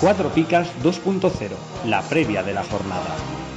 [0.00, 3.47] Cuatro Picas 2.0, la previa de la jornada.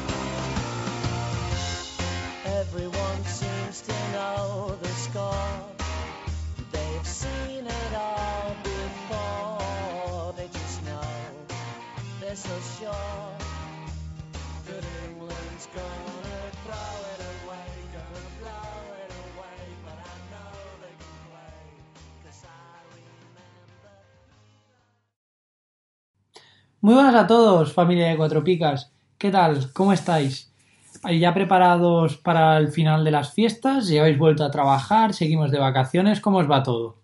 [26.81, 28.91] Muy buenas a todos, familia de Cuatro Picas.
[29.19, 29.71] ¿Qué tal?
[29.71, 30.51] ¿Cómo estáis?
[31.03, 33.87] ¿Ahí ¿Ya preparados para el final de las fiestas?
[33.87, 35.13] ¿Ya habéis vuelto a trabajar?
[35.13, 36.21] ¿Seguimos de vacaciones?
[36.21, 36.97] ¿Cómo os va todo?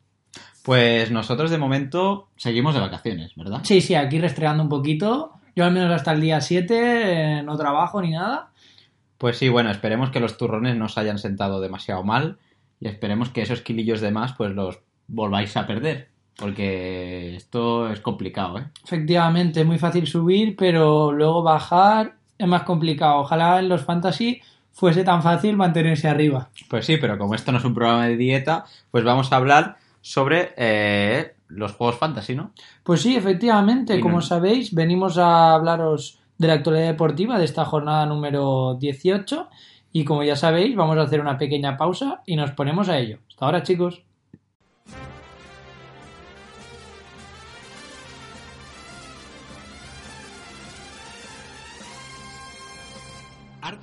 [0.63, 3.59] Pues nosotros de momento seguimos de vacaciones, ¿verdad?
[3.65, 5.33] Sí, sí, aquí restregando un poquito.
[5.55, 8.49] Yo al menos hasta el día 7 eh, no trabajo ni nada.
[9.19, 12.39] Pues sí, bueno, esperemos que los turrones no os hayan sentado demasiado mal
[12.79, 17.99] y esperemos que esos kilillos de más pues los volváis a perder, porque esto es
[17.99, 18.65] complicado, ¿eh?
[18.83, 23.17] Efectivamente, es muy fácil subir, pero luego bajar es más complicado.
[23.19, 26.49] Ojalá en los fantasy fuese tan fácil mantenerse arriba.
[26.69, 29.77] Pues sí, pero como esto no es un programa de dieta, pues vamos a hablar
[30.01, 32.51] sobre eh, los juegos fantasy, ¿no?
[32.83, 37.45] Pues sí, efectivamente, Y como no- sabéis, venimos a hablaros de la actualidad deportiva de
[37.45, 39.49] esta jornada número 18
[39.91, 43.17] y como ya sabéis, vamos a hacer una pequeña pausa y nos ponemos a ello.
[43.27, 44.03] Hasta ahora, chicos.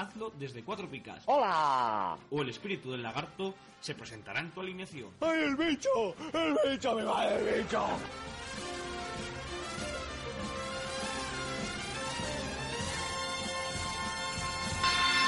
[0.00, 1.22] hazlo desde Cuatro Picas.
[1.26, 2.16] ¡Hola!
[2.30, 5.10] O el espíritu del lagarto se presentará en tu alineación.
[5.20, 6.14] ¡Ay, el bicho!
[6.32, 6.94] ¡El bicho!
[6.94, 7.84] ¡Me va el bicho!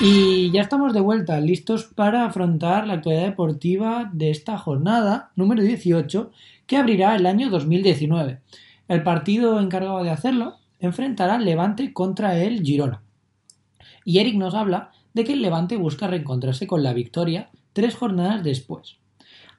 [0.01, 5.63] Y ya estamos de vuelta, listos para afrontar la actualidad deportiva de esta jornada número
[5.63, 6.33] 18
[6.67, 8.41] que abrirá el año 2019.
[8.89, 13.03] El partido encargado de hacerlo enfrentará Levante contra el Girona.
[14.05, 18.43] Y Eric nos habla de que el Levante busca reencontrarse con la victoria tres jornadas
[18.43, 18.97] después.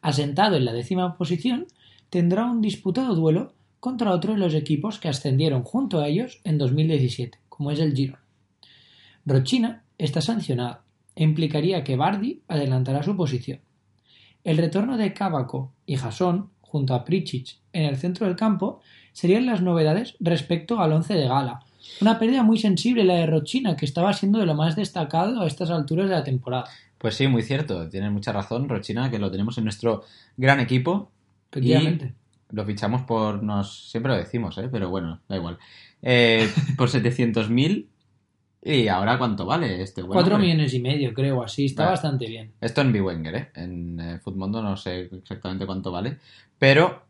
[0.01, 1.67] Asentado en la décima posición,
[2.09, 6.57] tendrá un disputado duelo contra otro de los equipos que ascendieron junto a ellos en
[6.57, 8.23] 2017, como es el Girona.
[9.25, 10.79] Rochina está sancionado
[11.15, 13.59] e implicaría que Bardi adelantará su posición.
[14.43, 18.81] El retorno de Cábaco y Jasón junto a Pričić en el centro del campo
[19.13, 21.61] serían las novedades respecto al once de gala.
[22.01, 25.47] Una pérdida muy sensible la de Rochina, que estaba siendo de lo más destacado a
[25.47, 26.66] estas alturas de la temporada.
[26.97, 30.03] Pues sí, muy cierto, tienes mucha razón, Rochina, que lo tenemos en nuestro
[30.38, 31.11] gran equipo.
[31.51, 32.13] Efectivamente.
[32.51, 34.69] Y lo fichamos por, nos siempre lo decimos, ¿eh?
[34.71, 35.57] pero bueno, da igual.
[36.01, 37.88] Eh, por 700.000
[38.65, 40.47] y ahora cuánto vale este buen Cuatro hombre?
[40.50, 41.65] millones y medio, creo, así.
[41.65, 41.94] Está Vale.
[41.94, 42.53] bastante bien.
[42.61, 43.51] Esto en Biwenger, ¿eh?
[43.55, 46.17] En eh, no sé exactamente cuánto vale,
[46.57, 47.03] pero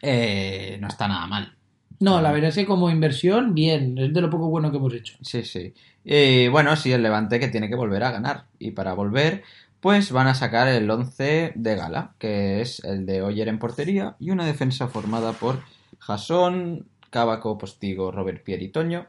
[0.00, 1.54] eh, no está nada mal.
[2.00, 3.98] No, la verdad es que como inversión, bien.
[3.98, 5.18] Es de lo poco bueno que hemos hecho.
[5.20, 5.74] Sí, sí.
[6.02, 8.46] Y bueno, sí, el Levante que tiene que volver a ganar.
[8.58, 9.42] Y para volver,
[9.80, 14.16] pues van a sacar el 11 de gala, que es el de Oyer en portería
[14.18, 15.60] y una defensa formada por
[15.98, 19.06] Jasón, Cábaco, Postigo, Robert Pierre y Toño,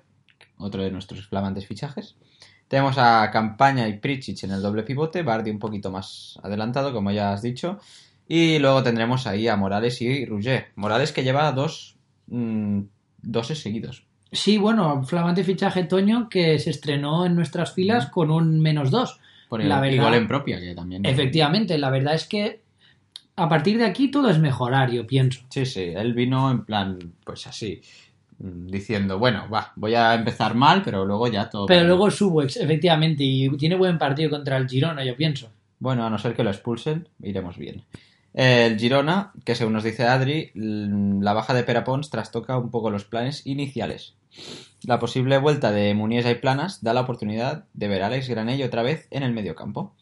[0.58, 2.18] otro de nuestros flamantes fichajes.
[2.68, 7.12] Tenemos a Campaña y Pričić en el doble pivote, Bardi un poquito más adelantado, como
[7.12, 7.80] ya has dicho.
[8.28, 10.68] Y luego tendremos ahí a Morales y Rouget.
[10.76, 11.98] Morales que lleva dos,
[12.32, 12.82] mm,
[13.22, 14.04] doses seguidos.
[14.32, 19.20] Sí, bueno, flamante fichaje Toño que se estrenó en nuestras filas con un menos dos.
[19.50, 21.06] Por el, La verdad- gol en propia, que también.
[21.06, 22.62] Efectivamente, la verdad es que
[23.36, 25.42] a partir de aquí todo es mejorar, yo pienso.
[25.50, 27.82] Sí, sí, él vino en plan, pues así.
[28.40, 31.66] mm, diciendo, bueno, va, voy a empezar mal, pero luego ya todo...
[31.68, 35.50] Pero luego subo, efectivamente, y tiene buen partido contra el Girona, yo pienso.
[35.80, 37.84] Bueno, a no ser que lo expulsen, iremos bien.
[38.34, 43.04] El Girona, que según nos dice Adri, la baja de Perapons trastoca un poco los
[43.04, 44.16] planes iniciales.
[44.84, 48.64] La posible vuelta de Muniesa y Planas da la oportunidad de ver a Alex Granell
[48.64, 49.94] otra vez en el mediocampo.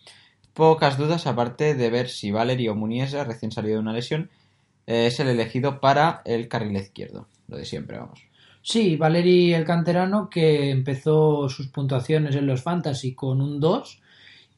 [0.53, 4.29] Pocas dudas aparte de ver si Valeri o Muniesa, recién salido de una lesión,
[4.85, 7.27] es el elegido para el carril izquierdo.
[7.47, 8.21] Lo de siempre, vamos.
[8.61, 13.98] Sí, Valeri el canterano que empezó sus puntuaciones en los Fantasy con un 2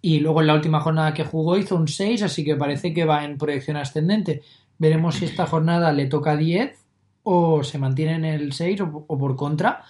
[0.02, 3.06] y luego en la última jornada que jugó hizo un 6, así que parece que
[3.06, 4.42] va en proyección ascendente.
[4.78, 6.78] Veremos si esta jornada le toca 10
[7.24, 9.84] o se mantiene en el 6 o, por contra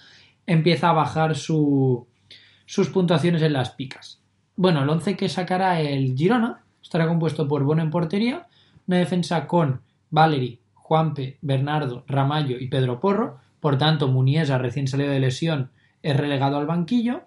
[0.46, 2.06] empieza a bajar su,
[2.66, 4.20] sus puntuaciones en las picas.
[4.56, 8.48] Bueno, el 11 que sacará el Girona estará compuesto por Bono en portería,
[8.86, 9.80] una defensa con
[10.10, 15.70] Valeri, Juanpe, Bernardo, Ramallo y Pedro Porro, por tanto Muniesa recién salido de lesión
[16.02, 17.22] es relegado al banquillo,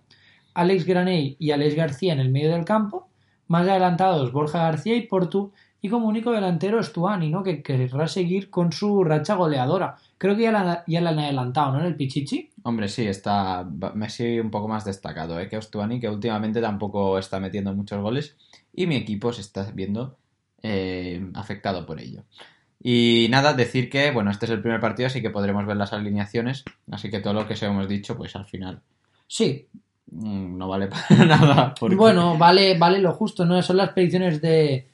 [0.55, 3.09] Alex Granell y Alex García en el medio del campo,
[3.47, 7.43] más adelantados Borja García y Portu, y como único delantero Stuani, ¿no?
[7.43, 9.97] que querrá seguir con su racha goleadora.
[10.17, 11.81] Creo que ya la, ya la han adelantado, ¿no?
[11.81, 12.49] En el Pichichi.
[12.63, 13.63] Hombre, sí, está
[13.93, 15.47] Messi un poco más destacado ¿eh?
[15.47, 18.35] que Ostuani, que últimamente tampoco está metiendo muchos goles
[18.73, 20.17] y mi equipo se está viendo
[20.63, 22.23] eh, afectado por ello.
[22.81, 25.93] Y nada, decir que, bueno, este es el primer partido, así que podremos ver las
[25.93, 28.81] alineaciones, así que todo lo que os hemos dicho, pues al final
[29.27, 29.67] Sí,
[30.11, 31.73] no vale para nada.
[31.79, 33.61] porque- Bueno, vale, vale lo justo, ¿no?
[33.61, 34.87] Son las predicciones de,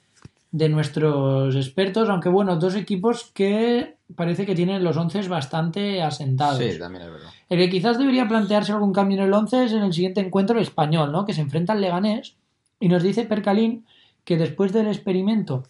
[0.50, 6.58] de nuestros expertos, aunque bueno, dos equipos que parece que tienen los once bastante asentados.
[6.58, 7.30] Sí, también es verdad.
[7.48, 10.56] El que quizás debería plantearse algún cambio en el 11 es en el siguiente encuentro
[10.56, 11.24] el español, ¿no?
[11.24, 12.36] Que se enfrenta al Leganés
[12.80, 13.86] y nos dice Percalín
[14.24, 15.64] que después del experimento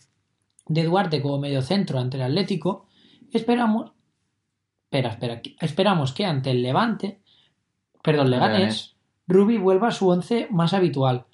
[0.66, 2.86] de Duarte como mediocentro ante el Atlético,
[3.32, 3.92] esperamos
[4.84, 7.20] espera, espera, esperamos que ante el Levante,
[8.02, 8.91] perdón, Leganés, Leganés.
[9.26, 11.26] Rubi vuelva a su 11 más habitual.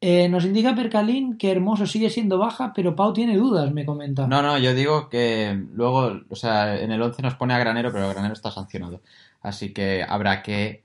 [0.00, 4.26] Eh, nos indica Percalín que Hermoso sigue siendo baja, pero Pau tiene dudas, me comenta.
[4.26, 7.90] No, no, yo digo que luego, o sea, en el 11 nos pone a Granero,
[7.90, 9.00] pero Granero está sancionado.
[9.40, 10.82] Así que habrá que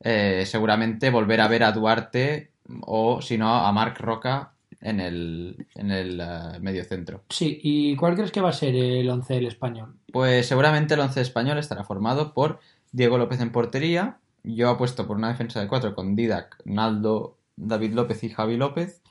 [0.00, 2.50] eh, seguramente volver a ver a Duarte
[2.82, 7.22] o, si no, a Marc Roca en el, en el eh, medio centro.
[7.30, 9.94] Sí, ¿y cuál crees que va a ser el 11 del español?
[10.12, 12.60] Pues seguramente el 11 español estará formado por
[12.92, 14.18] Diego López en portería.
[14.54, 19.02] Yo apuesto por una defensa de 4 con Didac, Naldo, David López y Javi López.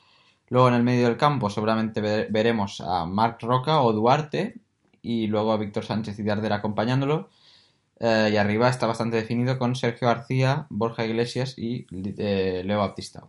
[0.48, 4.56] Luego en el medio del campo seguramente ve- veremos a Marc Roca o Duarte
[5.02, 7.28] y luego a Víctor Sánchez y Darder acompañándolo.
[8.00, 11.86] Eh, y arriba está bastante definido con Sergio García, Borja Iglesias y
[12.18, 13.24] eh, Leo Baptista.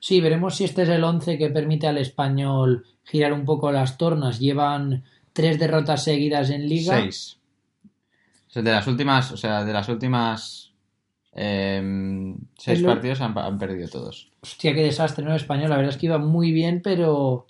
[0.00, 3.96] Sí, veremos si este es el 11 que permite al español girar un poco las
[3.96, 4.38] tornas.
[4.40, 6.96] Llevan tres derrotas seguidas en liga.
[7.00, 7.38] Seis.
[8.48, 10.71] O sea, de las últimas, o sea, de las últimas
[11.34, 14.30] em, seis partidos han, han perdido todos.
[14.42, 15.34] Hostia, qué desastre, ¿no?
[15.34, 17.46] Español, la verdad es que iba muy bien, pero,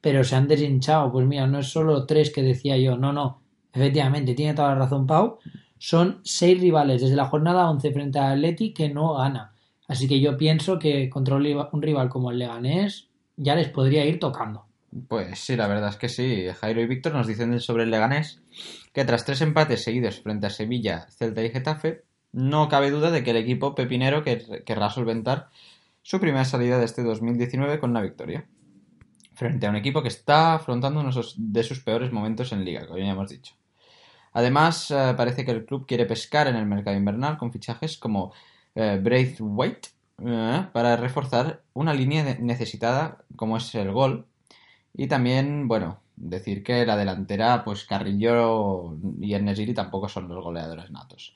[0.00, 1.12] pero se han deshinchado.
[1.12, 3.40] Pues mira, no es solo tres que decía yo, no, no.
[3.72, 5.38] Efectivamente, tiene toda la razón Pau.
[5.78, 9.52] Son seis rivales desde la jornada 11 frente al Atleti que no gana.
[9.88, 13.68] Así que yo pienso que contra un rival- un rival como el Leganés ya les
[13.68, 14.66] podría ir tocando.
[15.08, 16.46] Pues sí, la verdad es que sí.
[16.60, 18.42] Jairo y Víctor nos dicen sobre el Leganés
[18.92, 23.22] que tras tres empates seguidos frente a Sevilla, Celta y Getafe, no cabe duda de
[23.22, 25.48] que el equipo pepinero quer- querrá solventar
[26.02, 28.46] su primera salida de este 2019 con una victoria.
[29.34, 32.98] Frente a un equipo que está afrontando uno de sus- peores momentos en liga, como
[32.98, 33.54] ya hemos dicho.
[34.32, 38.32] Además, eh, parece que el club quiere pescar en el mercado invernal con fichajes como
[38.74, 39.90] eh, Braithwaite
[40.24, 44.26] eh, para reforzar una línea necesitada como es el gol
[44.94, 50.90] y también, bueno, decir que la delantera, pues Carrillo y Ernesiri tampoco son los goleadores
[50.90, 51.34] natos.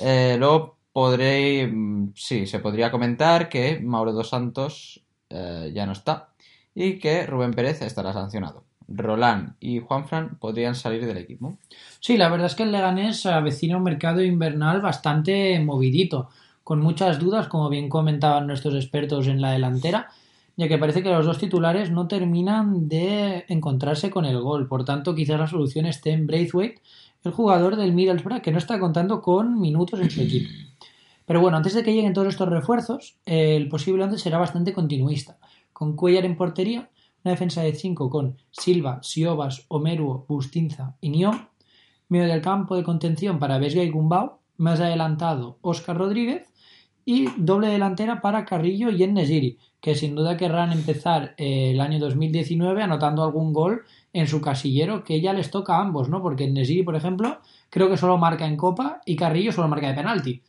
[0.00, 5.92] Eh, luego podré, mm, sí, se podría comentar que Mauro dos Santos eh, ya no
[5.92, 6.28] está
[6.74, 8.64] y que Rubén Pérez estará sancionado.
[8.86, 11.56] Roland y Juanfran podrían salir del equipo.
[12.00, 16.28] Sí, la verdad es que el Leganés avecina un mercado invernal bastante movidito,
[16.62, 20.10] con muchas dudas, como bien comentaban nuestros expertos en la delantera,
[20.56, 24.68] ya que parece que los dos titulares no terminan de encontrarse con el gol.
[24.68, 26.80] Por tanto, quizás la solución esté en Braithwaite,
[27.24, 30.50] el jugador del Middlesbrough, que no está contando con minutos en su equipo.
[31.26, 35.38] Pero bueno, antes de que lleguen todos estos refuerzos, el posible 11 será bastante continuista,
[35.72, 36.90] con Cuellar en portería,
[37.24, 41.48] una defensa de 5 con Silva, Siobas, Omeruo, Bustinza y Nión,
[42.08, 46.46] medio del campo de contención para Vesga y Gumbau, más adelantado Óscar Rodríguez
[47.04, 51.98] y doble delantera para Carrillo y Ennesiri, que sin duda querrán empezar eh, el año
[51.98, 53.82] 2019 anotando algún gol
[54.12, 56.22] en su casillero que ya les toca a ambos, ¿no?
[56.22, 59.94] Porque Nesiri, por ejemplo, creo que solo marca en Copa y Carrillo solo marca de
[59.94, 60.42] penalti.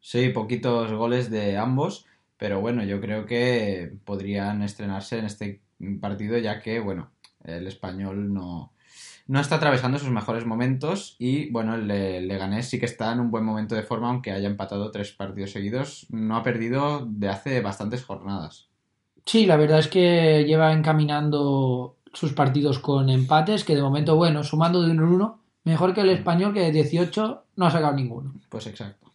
[0.00, 5.60] Sí, poquitos goles de ambos, pero bueno, yo creo que podrían estrenarse en este
[6.00, 7.10] partido ya que, bueno,
[7.44, 8.72] el español no,
[9.30, 13.20] no está atravesando sus mejores momentos y, bueno, el Le- Leganés sí que está en
[13.20, 17.28] un buen momento de forma, aunque haya empatado tres partidos seguidos, no ha perdido de
[17.28, 18.68] hace bastantes jornadas.
[19.24, 24.42] Sí, la verdad es que lleva encaminando sus partidos con empates, que de momento, bueno,
[24.42, 27.94] sumando de uno en uno, mejor que el español que de 18 no ha sacado
[27.94, 28.34] ninguno.
[28.48, 29.12] Pues exacto.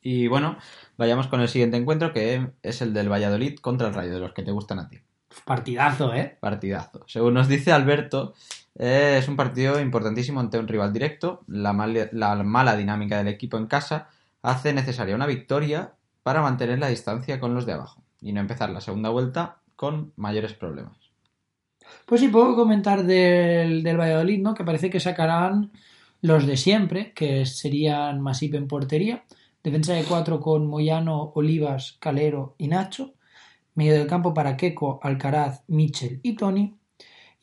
[0.00, 0.56] Y bueno,
[0.96, 4.32] vayamos con el siguiente encuentro, que es el del Valladolid contra el Rayo, de los
[4.32, 4.98] que te gustan a ti.
[5.44, 6.38] Partidazo, ¿eh?
[6.40, 7.02] Partidazo.
[7.06, 8.34] Según nos dice Alberto,
[8.76, 11.44] eh, es un partido importantísimo ante un rival directo.
[11.46, 14.08] La, mal- la mala dinámica del equipo en casa
[14.42, 18.70] hace necesaria una victoria para mantener la distancia con los de abajo y no empezar
[18.70, 20.96] la segunda vuelta con mayores problemas.
[22.06, 24.54] Pues sí, puedo comentar del, del Valladolid, ¿no?
[24.54, 25.72] Que parece que sacarán
[26.22, 29.24] los de siempre, que serían Masip en portería,
[29.62, 33.14] defensa de cuatro con Moyano, Olivas, Calero y Nacho,
[33.74, 36.78] medio del campo para Keco, Alcaraz, Michel y Tony,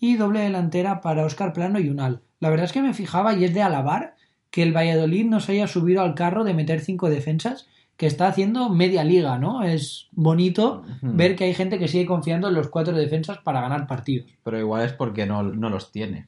[0.02, 2.24] y doble delantera para Óscar Plano y Unal.
[2.42, 4.16] La verdad es que me fijaba y es de alabar
[4.50, 8.28] que el Valladolid no se haya subido al carro de meter cinco defensas que está
[8.28, 9.62] haciendo media liga, ¿no?
[9.62, 13.86] Es bonito ver que hay gente que sigue confiando en los cuatro defensas para ganar
[13.86, 14.32] partidos.
[14.44, 16.28] Pero igual es porque no, no los tiene.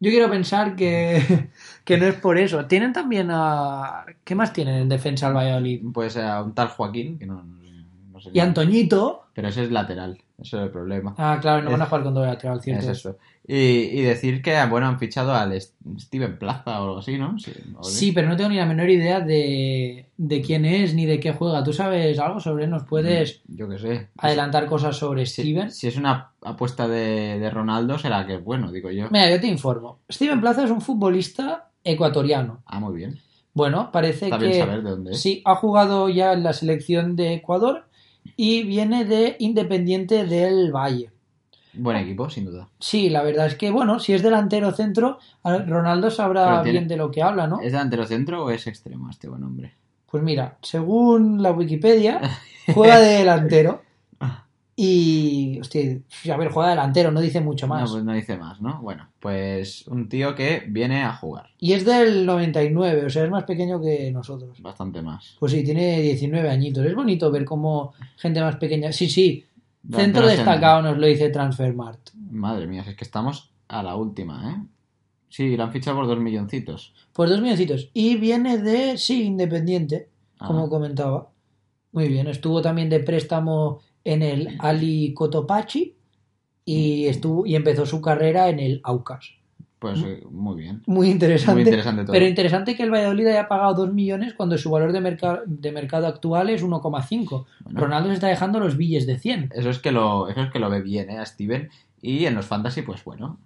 [0.00, 1.50] Yo quiero pensar que,
[1.84, 2.64] que no es por eso.
[2.64, 4.06] Tienen también a...
[4.24, 5.82] ¿Qué más tienen en defensa al Valladolid?
[5.92, 9.26] Pues a un tal Joaquín, que no, no sé Y Antoñito.
[9.34, 11.14] Pero ese es lateral, ese es el problema.
[11.18, 12.90] Ah, claro, no van a Es- jugar con doble lateral, Es cierto.
[12.90, 13.16] eso.
[13.46, 15.52] Y, y decir que, bueno, han fichado al
[15.98, 17.38] Steven Plaza o algo así, ¿no?
[17.38, 21.20] Sí, Sí, pero no tengo ni la menor idea de, de quién es ni de
[21.20, 21.62] qué juega.
[21.62, 22.70] ¿Tú sabes algo sobre él?
[22.70, 24.08] ¿Nos puedes Yo qué sé.
[24.16, 25.70] adelantar cosas sobre Si, Steven?
[25.70, 29.08] si es una apuesta de, de Ronaldo, será que es bueno, digo yo.
[29.10, 29.98] Mira, yo te informo.
[30.10, 32.62] Steven Plaza es un futbolista ecuatoriano.
[32.66, 33.18] Ah, muy bien.
[33.52, 35.20] Bueno, parece Está que bien saber de dónde es.
[35.20, 37.84] sí, ha jugado ya en la selección de Ecuador
[38.36, 41.10] y viene de Independiente del Valle.
[41.76, 42.68] Buen equipo, sin duda.
[42.78, 46.96] Sí, la verdad es que, bueno, si es delantero centro, Ronaldo sabrá tiene- bien de
[46.96, 47.60] lo que habla, ¿no?
[47.60, 49.74] ¿Es delantero centro o es extremo este buen hombre?
[50.10, 52.20] Pues mira, según la Wikipedia,
[52.72, 53.82] juega de delantero.
[54.76, 55.98] Y, hostia,
[56.32, 57.84] a ver, juega de delantero, no dice mucho más.
[57.84, 58.80] No, pues no dice más, ¿no?
[58.82, 61.50] Bueno, pues un tío que viene a jugar.
[61.58, 64.60] Y es del 99, o sea, es más pequeño que nosotros.
[64.60, 65.36] Bastante más.
[65.38, 66.84] Pues sí, tiene 19 añitos.
[66.84, 68.90] Es bonito ver cómo gente más pequeña.
[68.92, 69.44] Sí, sí,
[69.92, 72.08] centro destacado nos lo dice Transfermart.
[72.10, 72.32] centro.
[72.32, 74.66] Madre mía, es que estamos a la última, ¿eh?
[75.28, 76.94] Sí, lo han fichado por dos milloncitos.
[77.12, 77.90] Pues dos milloncitos.
[77.94, 80.46] Y viene de, sí, Independiente, Ah.
[80.48, 81.30] como comentaba.
[81.92, 85.94] Muy bien, estuvo también de préstamo en el Ali Cotopaxi
[86.64, 89.30] y estuvo y empezó su carrera en el Aucas.
[89.78, 90.82] Pues eh, muy bien.
[90.86, 91.54] Muy interesante.
[91.54, 92.12] Muy interesante todo.
[92.12, 95.72] Pero interesante que el Valladolid haya pagado 2 millones cuando su valor de, merca- de
[95.72, 97.44] mercado actual es 1,5.
[97.64, 97.80] Bueno.
[97.80, 99.50] Ronaldo se está dejando los billes de 100.
[99.54, 101.18] Eso es que lo, eso es que lo ve bien, ¿eh?
[101.18, 101.68] A Steven.
[102.00, 103.38] Y en los fantasy, pues bueno,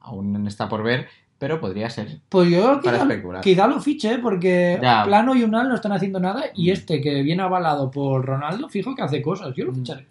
[0.00, 1.06] aún está por ver,
[1.38, 2.18] pero podría ser.
[2.28, 3.40] Pues yo Para quizá, especular.
[3.42, 5.04] quizá lo fiche porque Ya.
[5.04, 6.72] Plano y Unal no están haciendo nada y Mm.
[6.72, 9.54] este que viene avalado por Ronaldo, fijo que hace cosas.
[9.54, 9.76] Yo lo Mm.
[9.76, 10.06] ficharé.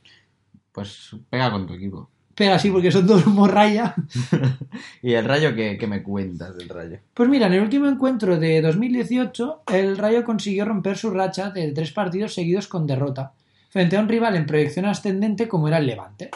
[0.71, 2.09] Pues pega con tu equipo.
[2.35, 3.95] Pero así porque son dos morralla.
[5.01, 6.99] ¿Y el rayo qué, qué me cuentas del rayo?
[7.15, 11.71] Pues mira, en el último encuentro de 2018, el Rayo consiguió romper su racha de
[11.71, 13.31] tres partidos seguidos con derrota,
[13.69, 16.29] frente a un rival en proyección ascendente como era el Levante.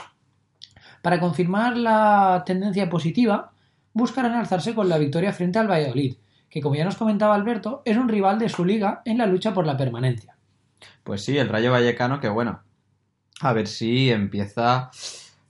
[1.04, 3.51] Para confirmar la tendencia positiva,
[3.94, 6.16] buscarán alzarse con la victoria frente al Valladolid,
[6.50, 9.54] que como ya nos comentaba Alberto, es un rival de su liga en la lucha
[9.54, 10.36] por la permanencia.
[11.04, 12.62] Pues sí, el Rayo Vallecano, que bueno,
[13.42, 14.92] a ver si empieza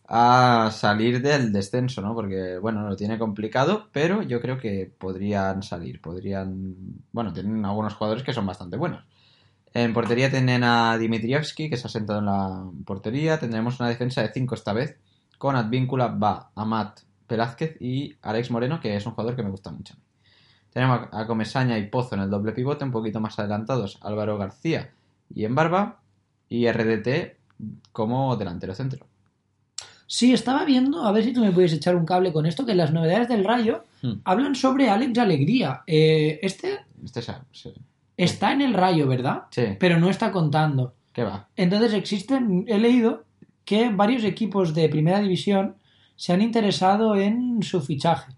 [0.08, 2.14] a salir del descenso, ¿no?
[2.14, 6.76] Porque, bueno, lo tiene complicado, pero yo creo que podrían salir, podrían...
[7.14, 9.06] Bueno, tienen algunos jugadores que son bastante buenos.
[9.74, 13.40] En portería tienen a Dimitrievski, que se ha sentado en la portería.
[13.40, 14.98] Tendremos una defensa de 5 esta vez,
[15.38, 17.00] con Advíncula, Ba, Amat,
[17.32, 19.96] Velázquez y Alex Moreno, que es un jugador que me gusta mucho.
[20.72, 24.92] Tenemos a Comesaña y Pozo en el doble pivote, un poquito más adelantados Álvaro García
[25.34, 26.00] y en Barba,
[26.48, 27.38] y RDT
[27.92, 29.06] como delantero centro.
[30.08, 32.76] Sí, estaba viendo, a ver si tú me puedes echar un cable con esto, que
[32.76, 34.14] las novedades del Rayo Hmm.
[34.24, 35.84] hablan sobre Alex Alegría.
[35.86, 37.22] Eh, este Este
[37.52, 37.72] sí.
[38.18, 39.44] está en el Rayo, ¿verdad?
[39.52, 40.96] Sí, Pero no está contando.
[41.14, 41.48] ¿qué va?
[41.56, 43.26] Entonces existen, he leído
[43.64, 45.76] que varios equipos de primera división
[46.22, 48.32] se han interesado en su fichaje.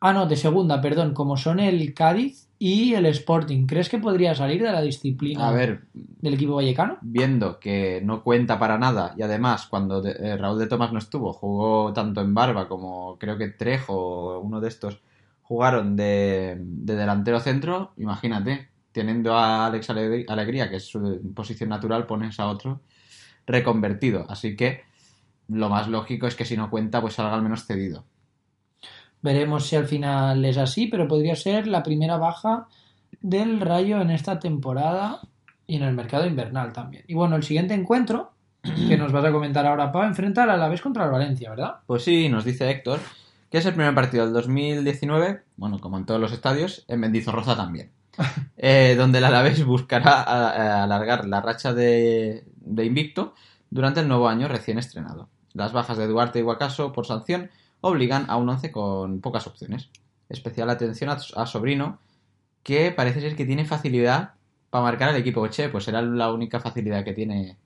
[0.00, 3.66] Ah, no, de segunda, perdón, como son el Cádiz y el Sporting.
[3.66, 6.98] ¿Crees que podría salir de la disciplina A ver, del equipo vallecano?
[7.00, 11.32] viendo que no cuenta para nada y además cuando eh, Raúl de Tomás no estuvo,
[11.32, 14.98] jugó tanto en Barba como creo que Trejo o uno de estos
[15.42, 22.06] jugaron de, de delantero centro, imagínate, teniendo a Alex Alegría, que es su posición natural,
[22.06, 22.80] pones a otro
[23.46, 24.26] reconvertido.
[24.28, 24.82] Así que
[25.52, 28.04] lo más lógico es que si no cuenta, pues salga al menos cedido.
[29.20, 32.66] Veremos si al final es así, pero podría ser la primera baja
[33.20, 35.20] del Rayo en esta temporada
[35.66, 37.04] y en el mercado invernal también.
[37.06, 38.32] Y bueno, el siguiente encuentro
[38.88, 41.76] que nos vas a comentar ahora, Pau, enfrenta al Alavés contra el Valencia, ¿verdad?
[41.86, 43.00] Pues sí, nos dice Héctor
[43.50, 47.54] que es el primer partido del 2019, bueno, como en todos los estadios, en Mendizorroza
[47.54, 47.90] también,
[48.56, 53.34] eh, donde el Alavés buscará a- a alargar la racha de, de invicto
[53.68, 55.28] durante el nuevo año recién estrenado.
[55.54, 59.90] Las bajas de Duarte y Guacaso por sanción obligan a un once con pocas opciones.
[60.28, 61.98] Especial atención a, a Sobrino,
[62.62, 64.34] que parece ser que tiene facilidad
[64.70, 65.46] para marcar al equipo.
[65.48, 67.56] Che, pues será la única facilidad que tiene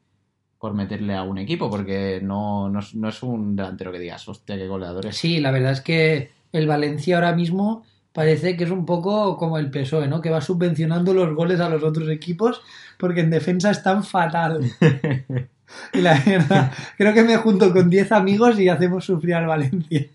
[0.58, 4.26] por meterle a un equipo, porque no, no, es, no es un delantero que digas,
[4.28, 5.16] hostia, qué goleador es.
[5.16, 9.58] Sí, la verdad es que el Valencia ahora mismo parece que es un poco como
[9.58, 10.22] el PSOE, ¿no?
[10.22, 12.62] Que va subvencionando los goles a los otros equipos
[12.98, 14.72] porque en defensa están fatal.
[15.92, 20.06] Y la verdad, creo que me junto con 10 amigos y hacemos sufrir al Valencia.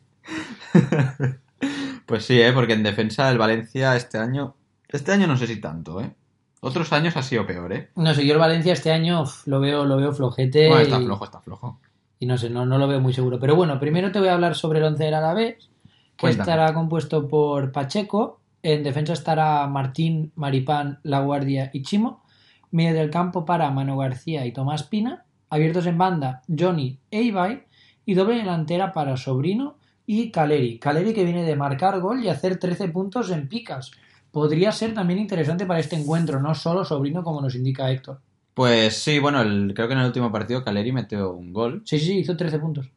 [2.05, 2.51] Pues sí, ¿eh?
[2.51, 4.55] porque en defensa el Valencia este año,
[4.89, 6.11] este año no sé si tanto, ¿eh?
[6.59, 7.89] Otros años ha sido peor, ¿eh?
[7.95, 10.67] No sé, yo el Valencia este año lo veo, lo veo flojete.
[10.67, 11.79] Bueno, está y- flojo, está flojo.
[12.19, 13.39] Y no sé, no, no lo veo muy seguro.
[13.39, 15.55] Pero bueno, primero te voy a hablar sobre el once del Alavés,
[16.17, 16.51] que Cuéntame.
[16.51, 18.41] estará compuesto por Pacheco.
[18.61, 22.23] En defensa estará Martín, Maripán, La Guardia y Chimo.
[22.71, 25.23] Medio del campo para Mano García y Tomás Pina.
[25.51, 27.63] Abiertos en banda, Johnny e Ibai.
[28.03, 29.77] Y doble delantera para Sobrino
[30.07, 30.79] y Caleri.
[30.79, 33.91] Caleri que viene de marcar gol y hacer 13 puntos en picas.
[34.31, 38.19] Podría ser también interesante para este encuentro, no solo Sobrino como nos indica Héctor.
[38.55, 41.83] Pues sí, bueno, el- creo que en el último partido Caleri metió un gol.
[41.85, 42.89] Sí, sí, hizo 13 puntos.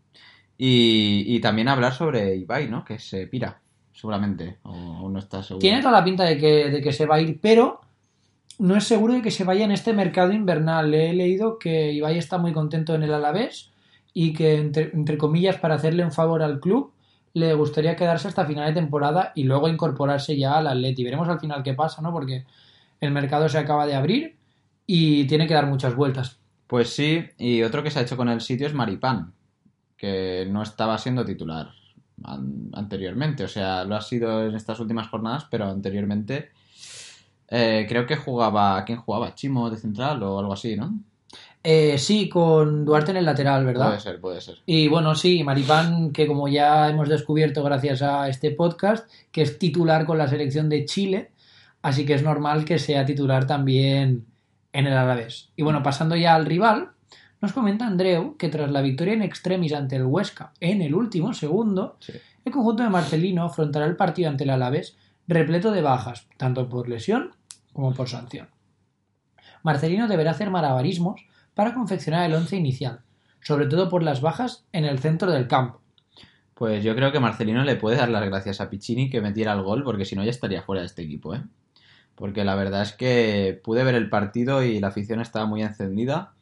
[0.57, 2.85] Y, y también hablar sobre Ibai, ¿no?
[2.85, 3.61] Que se pira,
[3.93, 4.59] seguramente.
[4.63, 5.61] O, o no está seguro.
[5.61, 7.81] Tiene toda la pinta de que, de que se va a ir, pero
[8.59, 10.93] no es seguro de que se vaya en este mercado invernal.
[10.95, 13.73] He leído que Ibai está muy contento en el Alavés
[14.13, 16.93] y que, entre, comillas, para hacerle un favor al club,
[17.33, 21.03] le gustaría quedarse hasta final de temporada y luego incorporarse ya al Atleti.
[21.03, 22.13] Veremos al final qué pasa, ¿no?
[22.13, 22.45] Porque
[23.01, 24.37] el mercado se acaba de abrir
[24.87, 26.39] y tiene que dar muchas vueltas.
[26.67, 29.33] Pues sí, y otro que se ha hecho con el sitio es Maripán,
[29.97, 31.71] que no estaba siendo titular
[32.23, 33.45] an- anteriormente.
[33.45, 36.51] O sea, lo ha sido en estas últimas jornadas, pero anteriormente
[37.49, 38.85] eh, creo que jugaba.
[38.85, 39.35] ¿Quién jugaba?
[39.35, 40.95] ¿Chimo de central o algo así, no?
[41.63, 43.87] Eh, sí, con Duarte en el lateral, ¿verdad?
[43.87, 44.57] Puede ser, puede ser.
[44.67, 49.59] Y bueno, sí, Maripán, que como ya hemos descubierto gracias a este podcast, que es
[49.59, 51.31] titular con la selección de Chile,
[51.81, 54.27] así que es normal que sea titular también
[54.75, 55.51] en el Alavés.
[55.57, 56.91] Y bueno, pasando ya al rival,
[57.41, 61.33] nos comenta Andreu que tras la victoria en extremis ante el Huesca en el último
[61.33, 62.13] segundo, Sí.
[62.45, 66.89] el conjunto de Marcelino afrontará el partido ante el Alavés repleto de bajas, tanto por
[66.89, 67.35] lesión
[67.73, 68.49] como por sanción.
[69.63, 73.01] Marcelino deberá hacer malabarismos para confeccionar el once inicial,
[73.41, 75.81] sobre todo por las bajas en el centro del campo.
[76.55, 79.63] Pues yo creo que Marcelino le puede dar las gracias a Piccini que metiera el
[79.63, 81.43] gol, porque si no ya estaría fuera de este equipo, ¿eh?
[82.15, 86.35] Porque la verdad es que pude ver el partido y la afición estaba muy encendida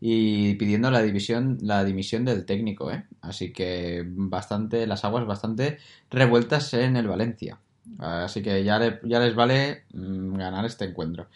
[0.00, 3.06] y pidiendo la división, la dimisión del técnico, ¿eh?
[3.22, 5.78] Así que bastante, las aguas bastante
[6.10, 7.58] revueltas en el Valencia.
[7.98, 11.26] Así que ya, le- ya les vale mm, ganar este encuentro.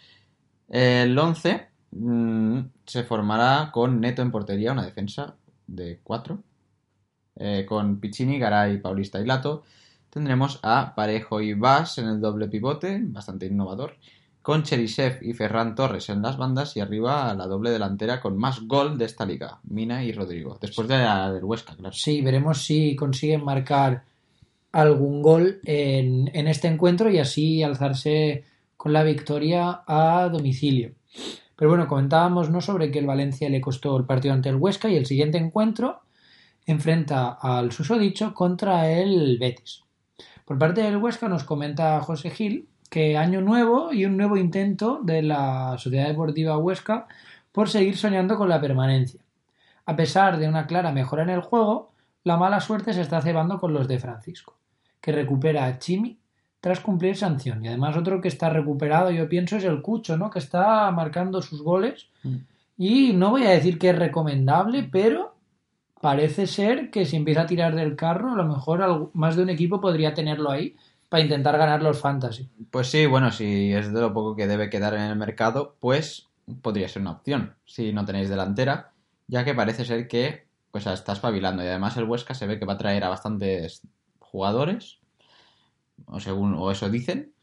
[0.69, 5.35] El 11 mm, se formará con Neto en portería, una defensa
[5.67, 6.43] de 4
[7.35, 9.63] eh, con Piccini, Garay, Paulista y Lato.
[10.09, 13.97] Tendremos a Parejo y Vas en el doble pivote, bastante innovador.
[14.41, 18.61] Con Cherisev y Ferran Torres en las bandas y arriba la doble delantera con más
[18.61, 20.57] gol de esta liga, Mina y Rodrigo.
[20.59, 21.93] Después de la del Huesca, claro.
[21.93, 24.03] Sí, veremos si consiguen marcar
[24.71, 28.43] algún gol en, en este encuentro y así alzarse
[28.77, 30.93] con la victoria a domicilio.
[31.55, 32.61] Pero bueno, comentábamos ¿no?
[32.61, 36.01] sobre que el Valencia le costó el partido ante el Huesca y el siguiente encuentro
[36.65, 39.83] enfrenta al susodicho contra el Betis.
[40.45, 44.99] Por parte del Huesca nos comenta José Gil que año nuevo y un nuevo intento
[45.03, 47.07] de la Sociedad Deportiva Huesca
[47.51, 49.21] por seguir soñando con la permanencia.
[49.85, 51.91] A pesar de una clara mejora en el juego,
[52.23, 54.58] la mala suerte se está cebando con los de Francisco,
[55.01, 56.19] que recupera a Chimi
[56.59, 57.63] tras cumplir sanción.
[57.63, 60.29] Y además otro que está recuperado, yo pienso, es el Cucho, ¿no?
[60.29, 62.09] Que está marcando sus goles.
[62.23, 62.35] Mm.
[62.77, 65.35] Y no voy a decir que es recomendable, pero
[66.01, 69.49] parece ser que si empieza a tirar del carro, a lo mejor más de un
[69.49, 70.75] equipo podría tenerlo ahí
[71.09, 72.49] para intentar ganar los fantasy.
[72.71, 76.29] Pues sí, bueno, si es de lo poco que debe quedar en el mercado, pues
[76.61, 78.91] podría ser una opción si no tenéis delantera,
[79.27, 82.65] ya que parece ser que pues está espabilando y además el Huesca se ve que
[82.65, 83.81] va a traer a bastantes
[84.31, 84.99] jugadores,
[86.05, 87.33] o según o eso dicen,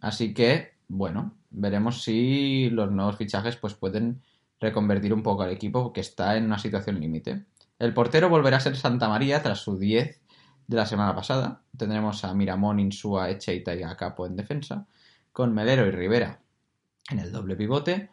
[0.00, 4.22] así que bueno, veremos si los nuevos fichajes pues pueden
[4.60, 7.46] reconvertir un poco al equipo que está en una situación límite.
[7.78, 10.20] El portero volverá a ser Santa María tras su 10
[10.66, 11.62] de la semana pasada.
[11.76, 14.86] Tendremos a Miramón, Insúa, Echeita y a Capo en defensa,
[15.32, 16.40] con Melero y Rivera
[17.10, 18.10] en el doble pivote,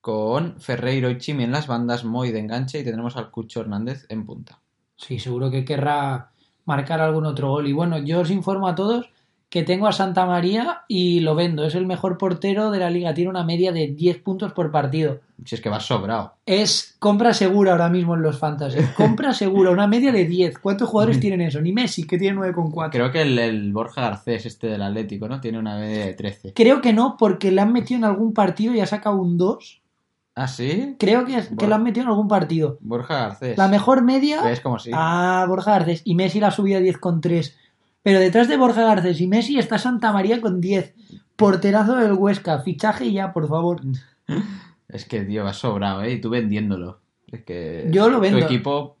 [0.00, 4.06] con Ferreiro y Chimi en las bandas, Moy de enganche y tendremos al Cucho Hernández
[4.08, 4.60] en punta.
[4.96, 6.32] Sí, seguro que querrá
[6.68, 7.66] marcar algún otro gol.
[7.66, 9.10] Y bueno, yo os informo a todos
[9.48, 11.64] que tengo a Santa María y lo vendo.
[11.64, 13.14] Es el mejor portero de la liga.
[13.14, 15.20] Tiene una media de 10 puntos por partido.
[15.44, 16.34] Si es que va sobrado.
[16.44, 18.78] Es compra segura ahora mismo en los fantasy.
[18.96, 20.58] Compra segura, una media de 10.
[20.58, 21.60] ¿Cuántos jugadores tienen eso?
[21.62, 22.90] Ni Messi, que tiene 9,4.
[22.90, 25.40] Creo que el, el Borja Garcés, este del Atlético, ¿no?
[25.40, 26.52] Tiene una media de 13.
[26.52, 29.77] Creo que no, porque le han metido en algún partido y ha sacado un 2.
[30.38, 30.94] ¿Ah, sí?
[31.00, 32.78] Creo que, que lo han metido en algún partido.
[32.80, 33.58] Borja Garcés.
[33.58, 34.40] La mejor media.
[34.44, 34.92] ¿Ves como sí?
[34.94, 36.02] Ah, Borja Garcés.
[36.04, 37.54] Y Messi la ha subido a 10,3.
[38.04, 40.94] Pero detrás de Borja Garcés y Messi está Santa María con 10.
[41.34, 42.60] Porterazo del Huesca.
[42.60, 43.80] Fichaje ya, por favor.
[44.88, 46.12] Es que, tío, va sobrado, ¿eh?
[46.12, 47.00] Y tú vendiéndolo.
[47.30, 47.88] Es que.
[47.90, 48.38] Yo lo vendo.
[48.38, 48.96] Tu equipo.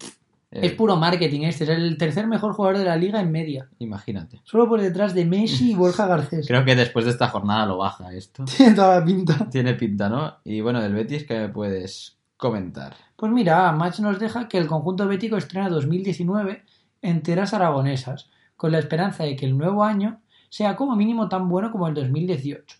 [0.50, 1.64] Eh, Es puro marketing este.
[1.64, 3.68] Es el tercer mejor jugador de la liga en media.
[3.78, 4.40] Imagínate.
[4.44, 6.46] Solo por detrás de Messi y Borja Garcés.
[6.46, 8.44] Creo que después de esta jornada lo baja esto.
[8.56, 9.48] Tiene toda la pinta.
[9.50, 10.36] Tiene pinta, ¿no?
[10.44, 12.96] Y bueno, del Betis, ¿qué me puedes comentar?
[13.16, 16.62] Pues mira, Match nos deja que el conjunto bético estrena 2019
[17.02, 21.48] en tierras aragonesas, con la esperanza de que el nuevo año sea como mínimo tan
[21.48, 22.76] bueno como el 2018.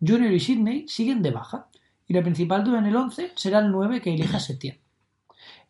[0.00, 1.66] Junior y Sidney siguen de baja,
[2.06, 4.78] y la principal duda en el 11 será el 9 que elija Setién.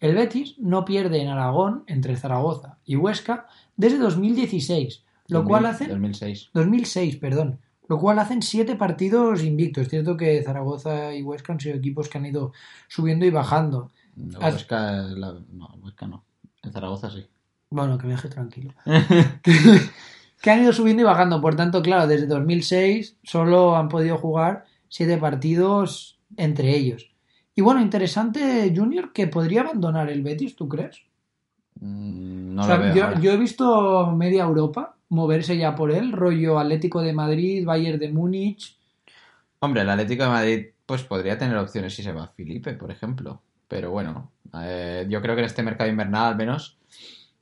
[0.01, 5.67] El Betis no pierde en Aragón, entre Zaragoza y Huesca, desde 2016, lo 2000, cual
[5.67, 6.51] hacen 2006.
[6.55, 7.61] 2006, perdón.
[7.89, 9.85] Lo cual hacen siete partidos invictos.
[9.85, 12.53] Es cierto que Zaragoza y Huesca han sido equipos que han ido
[12.87, 13.91] subiendo y bajando.
[14.15, 16.23] No, Has- Huesca, la- no, Huesca no.
[16.63, 17.27] En Zaragoza sí.
[17.71, 18.75] Bueno, que me deje tranquilo.
[20.43, 21.41] que han ido subiendo y bajando.
[21.41, 27.11] Por tanto, claro, desde 2006 solo han podido jugar siete partidos entre ellos.
[27.59, 31.03] Y bueno, interesante Junior que podría abandonar el Betis, ¿tú crees?
[31.81, 32.95] Mm, No O sea, lo veo.
[32.95, 33.19] yo, ahora.
[33.19, 38.13] yo he visto media Europa moverse ya por él, rollo Atlético de Madrid, Bayern de
[38.13, 38.79] Múnich.
[39.59, 43.43] Hombre, el Atlético de Madrid pues podría tener opciones si se va Felipe, por ejemplo.
[43.67, 44.31] Pero bueno,
[44.63, 46.79] eh, yo creo que en este mercado invernal al menos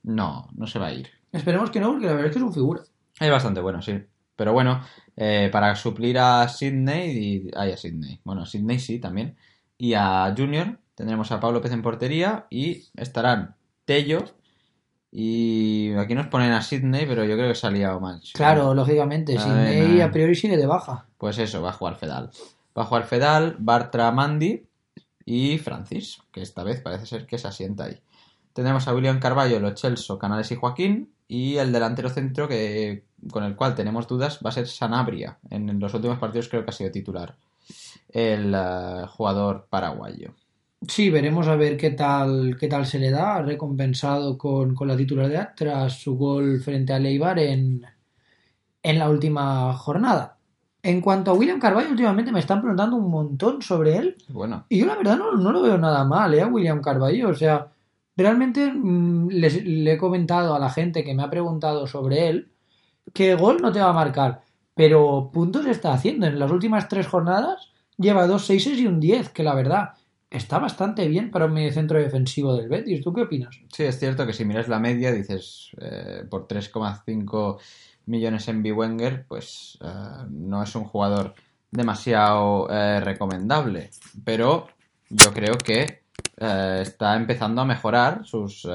[0.01, 1.11] no, no se va a ir.
[1.31, 2.81] Esperemos que no, porque la verdad es que es un figura.
[3.19, 4.01] Es bastante bueno, sí.
[4.35, 4.81] Pero bueno,
[5.15, 7.51] eh, para suplir a Sidney y...
[7.55, 8.19] Ay, a Sidney.
[8.23, 9.35] Bueno, a Sidney sí, también.
[9.77, 14.25] Y a Junior tendremos a Pablo López en portería y estarán Tello
[15.11, 18.21] y aquí nos ponen a Sidney, pero yo creo que salía o mal.
[18.33, 19.37] Claro, lógicamente.
[19.39, 21.05] Sidney a priori sigue de baja.
[21.17, 22.29] Pues eso, va a jugar Fedal.
[22.77, 24.65] Va a jugar Fedal, Bartra Mandi
[25.25, 27.99] y Francis, que esta vez parece ser que se asienta ahí.
[28.53, 31.11] Tendremos a William Carballo, Lo Celso, Canales y Joaquín.
[31.27, 35.39] Y el delantero centro que con el cual tenemos dudas va a ser Sanabria.
[35.49, 37.35] En los últimos partidos creo que ha sido titular
[38.09, 40.33] el eh, jugador paraguayo.
[40.87, 44.95] Sí, veremos a ver qué tal, qué tal se le da, recompensado con, con la
[44.95, 47.83] titularidad tras su gol frente a Leibar en,
[48.83, 50.37] en la última jornada.
[50.83, 54.15] En cuanto a William Carvalho, últimamente me están preguntando un montón sobre él.
[54.29, 56.45] Bueno, Y yo la verdad no, no lo veo nada mal, ¿eh?
[56.45, 57.29] William Carballo.
[57.29, 57.67] O sea,
[58.15, 62.51] realmente mm, le he comentado a la gente que me ha preguntado sobre él
[63.13, 64.41] que gol no te va a marcar,
[64.77, 66.27] pero puntos está haciendo.
[66.27, 69.89] En las últimas tres jornadas lleva dos seises y un 10, que la verdad
[70.29, 73.01] está bastante bien para un mediocentro defensivo del Betis.
[73.01, 73.59] ¿Tú qué opinas?
[73.73, 77.57] sí es cierto que si miras la media dices eh, por 3,5
[78.05, 79.87] millones en Wenger, pues eh,
[80.29, 81.33] no es un jugador
[81.71, 83.89] demasiado eh, recomendable.
[84.23, 84.67] Pero
[85.09, 86.03] yo creo que
[86.37, 88.67] eh, está empezando a mejorar sus,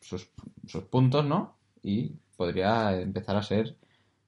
[0.00, 1.56] sus puntos, ¿no?
[1.82, 3.76] Y podría empezar a ser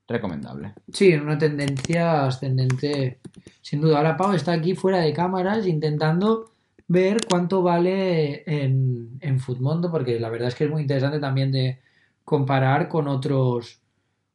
[0.09, 0.75] recomendable.
[0.93, 3.19] Sí, en una tendencia ascendente,
[3.61, 3.99] sin duda.
[3.99, 6.53] Ahora Pau está aquí fuera de cámaras intentando
[6.89, 11.51] ver cuánto vale en, en Futmundo, porque la verdad es que es muy interesante también
[11.53, 11.81] de
[12.25, 13.81] comparar con otros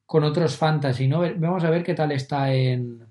[0.06, 1.22] con otros fantasy, ¿no?
[1.38, 3.06] Vamos a ver qué tal está en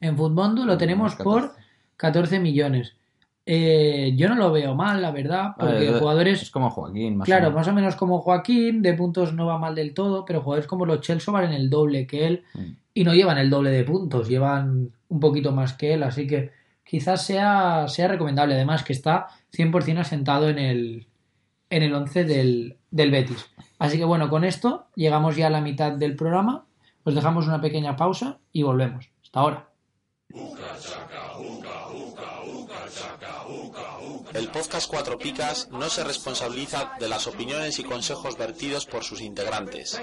[0.00, 1.54] en Futmundo, lo tenemos por
[1.96, 2.94] 14 millones.
[3.50, 7.26] Eh, yo no lo veo mal, la verdad, porque jugadores Es como Joaquín, más o
[7.26, 7.54] Claro, menos.
[7.54, 10.84] más o menos como Joaquín, de puntos no va mal del todo, pero jugadores como
[10.84, 12.60] los Chelsea valen el doble que él Mm.
[12.92, 16.50] y no llevan el doble de puntos, llevan un poquito más que él, así que
[16.84, 21.06] quizás sea, sea recomendable, además que está 100% asentado en el,
[21.70, 23.46] en el 11 del, del Betis.
[23.78, 26.66] Así que bueno, con esto llegamos ya a la mitad del programa.
[27.04, 29.08] Os dejamos una pequeña pausa y volvemos.
[29.22, 29.68] Hasta ahora.
[34.38, 39.20] El podcast Cuatro Picas no se responsabiliza de las opiniones y consejos vertidos por sus
[39.20, 40.00] integrantes.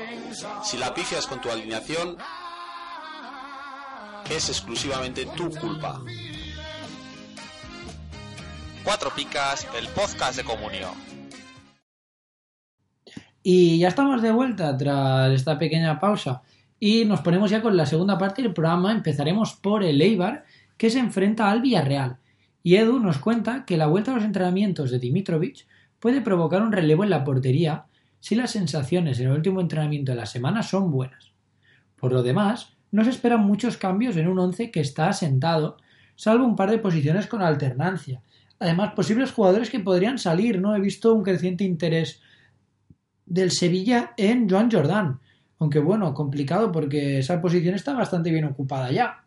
[0.62, 2.18] Si la pifias con tu alineación,
[4.30, 6.02] es exclusivamente tu culpa.
[8.84, 10.92] Cuatro Picas, el podcast de comunión.
[13.42, 16.42] Y ya estamos de vuelta tras esta pequeña pausa.
[16.78, 18.92] Y nos ponemos ya con la segunda parte del programa.
[18.92, 20.44] Empezaremos por el Eibar,
[20.76, 22.18] que se enfrenta al Villarreal.
[22.66, 25.68] Y Edu nos cuenta que la vuelta a los entrenamientos de Dimitrovic
[26.00, 27.86] puede provocar un relevo en la portería
[28.20, 31.32] si las sensaciones en el último entrenamiento de la semana son buenas.
[31.96, 35.78] Por lo demás, no se esperan muchos cambios en un once que está asentado,
[36.16, 38.24] salvo un par de posiciones con alternancia.
[38.58, 40.76] Además, posibles jugadores que podrían salir, ¿no?
[40.76, 42.20] He visto un creciente interés
[43.28, 45.20] del Sevilla en Joan Jordán.
[45.60, 49.25] Aunque bueno, complicado porque esa posición está bastante bien ocupada ya.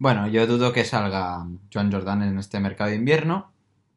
[0.00, 3.52] Bueno, yo dudo que salga Joan Jordan en este mercado de invierno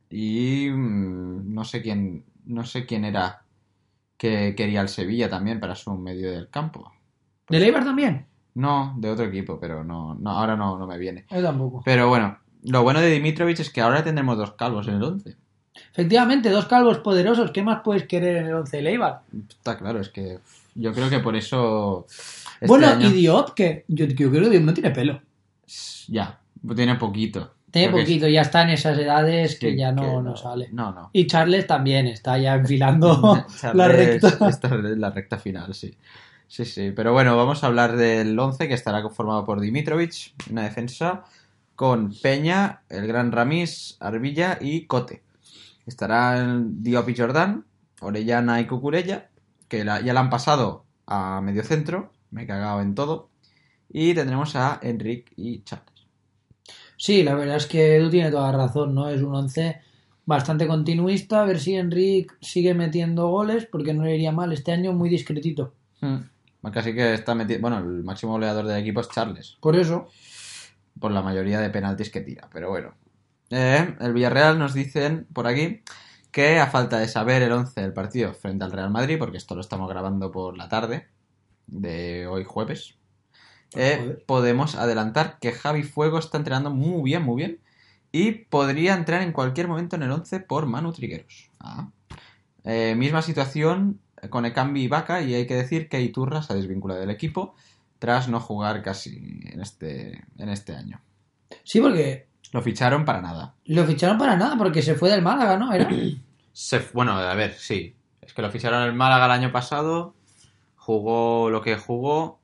[0.09, 3.41] y mm, no sé quién no sé quién era
[4.17, 6.91] que quería el Sevilla también para su medio del campo.
[7.49, 8.25] ¿De Eibar también?
[8.55, 11.25] No, de otro equipo, pero no, no ahora no, no me viene.
[11.31, 11.81] Yo tampoco.
[11.85, 15.37] Pero bueno, lo bueno de Dimitrovic es que ahora tendremos dos calvos en el 11.
[15.93, 17.51] Efectivamente, dos calvos poderosos.
[17.51, 19.21] ¿Qué más puedes querer en el 11 de Eibar?
[19.49, 20.39] Está claro, es que
[20.75, 24.49] yo creo que por eso este bueno, año- y Diop, que yo, yo creo que
[24.51, 25.21] Diop no tiene pelo.
[26.07, 26.39] Ya,
[26.75, 27.53] tiene poquito.
[27.71, 30.69] Tiene Creo poquito, ya está en esas edades que ya no, que no sale.
[30.71, 31.09] No, no.
[31.11, 34.47] Y Charles también está ya enfilando la recta.
[34.47, 35.97] está en la recta final, sí.
[36.47, 36.91] Sí, sí.
[36.95, 41.23] Pero bueno, vamos a hablar del 11 que estará conformado por Dimitrovic, una defensa
[41.75, 45.23] con Peña, el gran Ramis, Arbilla y Cote.
[45.87, 47.65] Estarán Diop y Jordán,
[48.01, 49.29] Orellana y Cucurella,
[49.67, 53.29] que la- ya la han pasado a medio centro, me he cagado en todo.
[53.93, 56.07] Y tendremos a Enric y Charles.
[56.97, 59.07] Sí, la verdad es que Edu tiene toda la razón, ¿no?
[59.07, 59.81] Es un once
[60.25, 64.51] bastante continuista, a ver si Enric sigue metiendo goles, porque no le iría mal.
[64.51, 65.73] Este año muy discretito.
[66.01, 66.17] Hmm.
[66.71, 67.59] Casi que está metido.
[67.61, 69.57] Bueno, el máximo goleador del equipo es Charles.
[69.59, 70.07] Por eso,
[70.99, 72.49] por la mayoría de penaltis que tira.
[72.51, 72.93] Pero bueno.
[73.49, 75.81] Eh, el Villarreal nos dicen por aquí
[76.31, 79.53] que a falta de saber el 11 del partido frente al Real Madrid, porque esto
[79.53, 81.07] lo estamos grabando por la tarde
[81.67, 82.95] de hoy jueves,
[83.75, 87.59] eh, podemos adelantar que Javi Fuego está entrenando muy bien, muy bien,
[88.11, 91.49] y podría entrar en cualquier momento en el 11 por Manu Trigueros.
[91.59, 91.89] Ah.
[92.63, 96.55] Eh, misma situación con Ekambi y Vaca, y hay que decir que Iturra se ha
[96.55, 97.55] desvinculado del equipo
[97.99, 101.01] tras no jugar casi en este, en este año.
[101.63, 103.55] sí, porque Lo ficharon para nada.
[103.65, 105.73] lo ficharon para nada, porque se fue del Málaga, ¿no?
[105.73, 105.89] Era.
[106.53, 107.95] Se, bueno, a ver, sí.
[108.21, 110.13] Es que lo ficharon el Málaga el año pasado,
[110.75, 112.39] jugó lo que jugó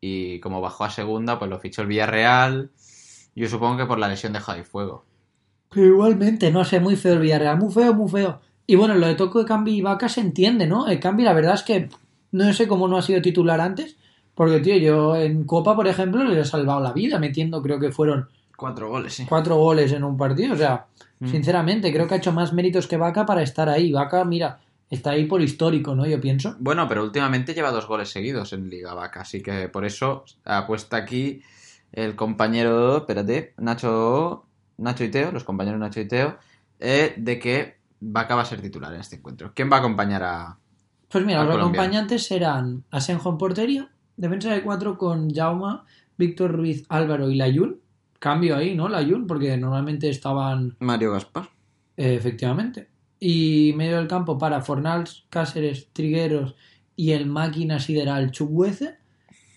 [0.00, 2.70] y como bajó a segunda, pues lo fichó el Villarreal.
[3.34, 5.04] Yo supongo que por la lesión de Javi Fuego.
[5.70, 8.40] Pero igualmente, no sé, muy feo el Villarreal, muy feo, muy feo.
[8.66, 10.86] Y bueno, lo de Toco de Cambi y Vaca se entiende, ¿no?
[10.88, 11.88] El Cambi, la verdad es que
[12.32, 13.96] no sé cómo no ha sido titular antes,
[14.34, 17.90] porque, tío, yo en Copa, por ejemplo, le he salvado la vida, metiendo, creo que
[17.90, 19.26] fueron Cuatro goles, sí.
[19.28, 20.54] cuatro goles en un partido.
[20.54, 20.86] O sea,
[21.20, 21.28] Mm.
[21.30, 23.90] sinceramente, creo que ha hecho más méritos que Vaca para estar ahí.
[23.90, 26.06] Vaca, mira, está ahí por histórico, ¿no?
[26.06, 26.56] Yo pienso.
[26.60, 30.96] Bueno, pero últimamente lleva dos goles seguidos en Liga Vaca, así que por eso apuesta
[30.96, 31.42] aquí
[31.92, 34.44] el compañero, espérate, Nacho,
[34.78, 36.38] Nacho y Teo, los compañeros Nacho y Teo,
[36.80, 39.52] eh, de que Vaca va a ser titular en este encuentro.
[39.54, 40.58] ¿Quién va a acompañar a,
[41.10, 41.82] Pues mira, los colombiano.
[41.82, 45.84] acompañantes serán Asenjo en portería, defensa de cuatro con Jauma,
[46.16, 47.80] Víctor Ruiz, Álvaro y Layun.
[48.18, 48.88] Cambio ahí, ¿no?
[48.88, 51.48] Layun, porque normalmente estaban Mario Gaspar?
[51.96, 52.88] eh, efectivamente.
[53.20, 56.54] Y medio del campo para Fornals, Cáceres, Trigueros
[56.96, 58.96] y el máquina sideral Chukwueze.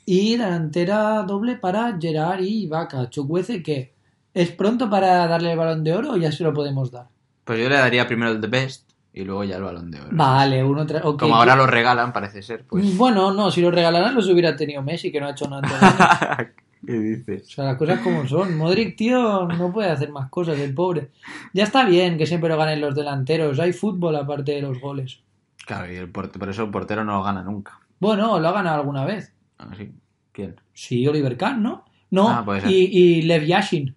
[0.06, 3.10] Y delantera doble para Gerard y Vaca.
[3.10, 3.93] Chukwueze que
[4.34, 7.08] es pronto para darle el balón de oro o ya se lo podemos dar.
[7.43, 10.10] Pues yo le daría primero el The Best y luego ya el balón de oro.
[10.12, 11.19] Vale, uno tra- ok.
[11.19, 12.97] Como ahora lo regalan, parece ser, pues.
[12.97, 15.67] Bueno, no, si lo regalaran los hubiera tenido Messi, que no ha hecho nada.
[16.86, 17.44] ¿Qué dices?
[17.48, 18.58] O sea, las cosas como son.
[18.58, 21.10] Modric, tío, no puede hacer más cosas, el pobre.
[21.54, 23.60] Ya está bien que siempre lo ganen los delanteros.
[23.60, 25.20] Hay fútbol aparte de los goles.
[25.65, 27.80] Claro, y el por eso el portero no lo gana nunca.
[28.00, 29.32] Bueno, lo ha ganado alguna vez.
[29.60, 29.91] Ah, ¿sí?
[30.32, 30.56] ¿Quién?
[30.74, 31.86] Sí, Oliver Kahn, ¿no?
[32.10, 32.72] No, Ah, puede ser.
[32.72, 33.96] y, y Lev Yashin.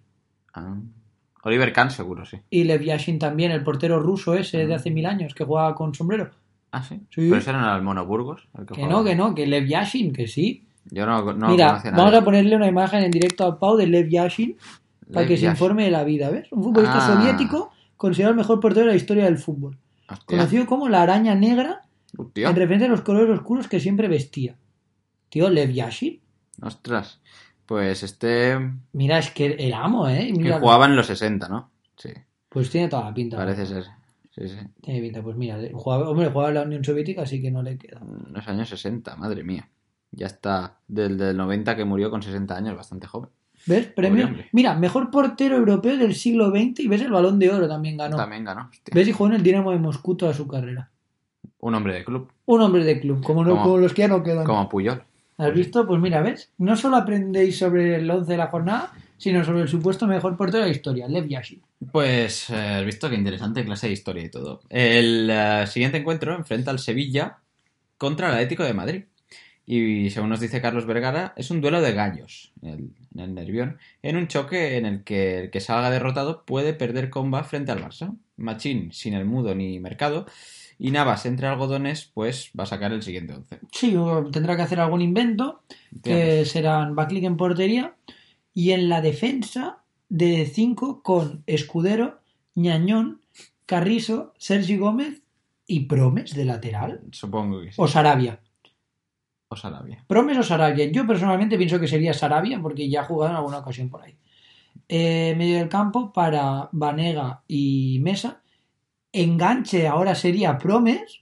[0.53, 0.75] Ah.
[1.43, 2.37] Oliver Kahn, seguro, sí.
[2.49, 5.93] Y Lev Yashin también, el portero ruso ese de hace mil años que jugaba con
[5.95, 6.29] sombrero.
[6.71, 6.95] Ah, sí.
[7.09, 7.21] Sí.
[7.29, 8.47] Pero ese era el Mono Burgos.
[8.57, 10.67] el Que no, que no, que Lev Yashin, que sí.
[10.91, 14.07] Yo no, no Mira, vamos a ponerle una imagen en directo a Pau de Lev
[14.09, 14.55] Yashin
[15.11, 16.51] para que se informe de la vida, ¿ves?
[16.51, 17.15] Un futbolista Ah.
[17.15, 19.77] soviético considerado el mejor portero de la historia del fútbol.
[20.07, 20.25] Hostia.
[20.37, 22.49] conocido como la araña negra, Hostia.
[22.49, 24.55] en referencia a los colores oscuros que siempre vestía.
[25.29, 26.21] Tío, Lev Yashin.
[26.61, 27.19] Ostras.
[27.65, 28.55] Pues este.
[28.93, 30.27] Mira, es que el amo, ¿eh?
[30.31, 31.71] Que Mira, jugaba en los 60, ¿no?
[31.97, 32.09] Sí,
[32.49, 33.37] Pues tiene toda la pinta.
[33.37, 33.85] parece ser.
[34.35, 34.57] Sí, sí.
[34.81, 37.75] Tiene pinta, pues mira, jugaba, hombre, jugaba en la Unión Soviética, así que no le
[37.77, 37.99] queda.
[38.01, 39.67] En los años 60, madre mía.
[40.15, 43.29] Ya está del, del 90 que murió con 60 años, bastante joven.
[43.67, 43.87] ¿Ves?
[43.87, 44.29] Premio.
[44.51, 48.15] Mira, mejor portero europeo del siglo XX y ves el balón de oro también ganó.
[48.15, 48.69] También ganó.
[48.69, 48.93] hostia.
[48.93, 49.07] ¿Ves?
[49.07, 50.89] Y jugó en el Dinamo de Moscú toda su carrera.
[51.59, 54.21] Un hombre de club, Un hombre de club, como, no, Como- los que ya no
[54.21, 54.45] quedan.
[54.45, 55.01] como Puyol.
[55.37, 55.85] ¿Has visto?
[55.85, 56.51] Pues mira, ¿ves?
[56.59, 60.63] No solo aprendéis sobre el 11 de la jornada, sino sobre el supuesto mejor portero
[60.63, 61.61] de la historia, Lev Yashin.
[61.91, 64.61] Pues eh, has visto qué interesante clase de historia y todo.
[64.69, 67.37] El eh, siguiente encuentro enfrenta al Sevilla
[67.97, 69.03] contra el Atlético de Madrid.
[69.65, 73.33] Y según nos dice Carlos Vergara, es un duelo de gallos en el, en el
[73.33, 77.71] Nervión, en un choque en el que el que salga derrotado puede perder comba frente
[77.71, 78.15] al Barça.
[78.37, 80.25] Machín sin el mudo ni mercado.
[80.77, 83.59] Y Navas entre algodones, pues va a sacar el siguiente once.
[83.71, 85.61] Sí, o tendrá que hacer algún invento,
[86.03, 87.95] que serán Backlick en portería,
[88.53, 92.19] y en la defensa de 5 con Escudero,
[92.55, 93.21] Ñañón,
[93.65, 95.21] Carrizo, Sergi Gómez
[95.65, 97.01] y Promes de lateral.
[97.11, 97.75] Supongo que sí.
[97.77, 98.39] O Sarabia.
[99.55, 100.03] O Sarabia.
[100.05, 100.91] Promes o Sarabia.
[100.91, 104.15] Yo personalmente pienso que sería Sarabia porque ya ha jugado en alguna ocasión por ahí.
[104.89, 108.41] Eh, medio del campo para Vanega y Mesa.
[109.13, 111.21] Enganche ahora sería Promes.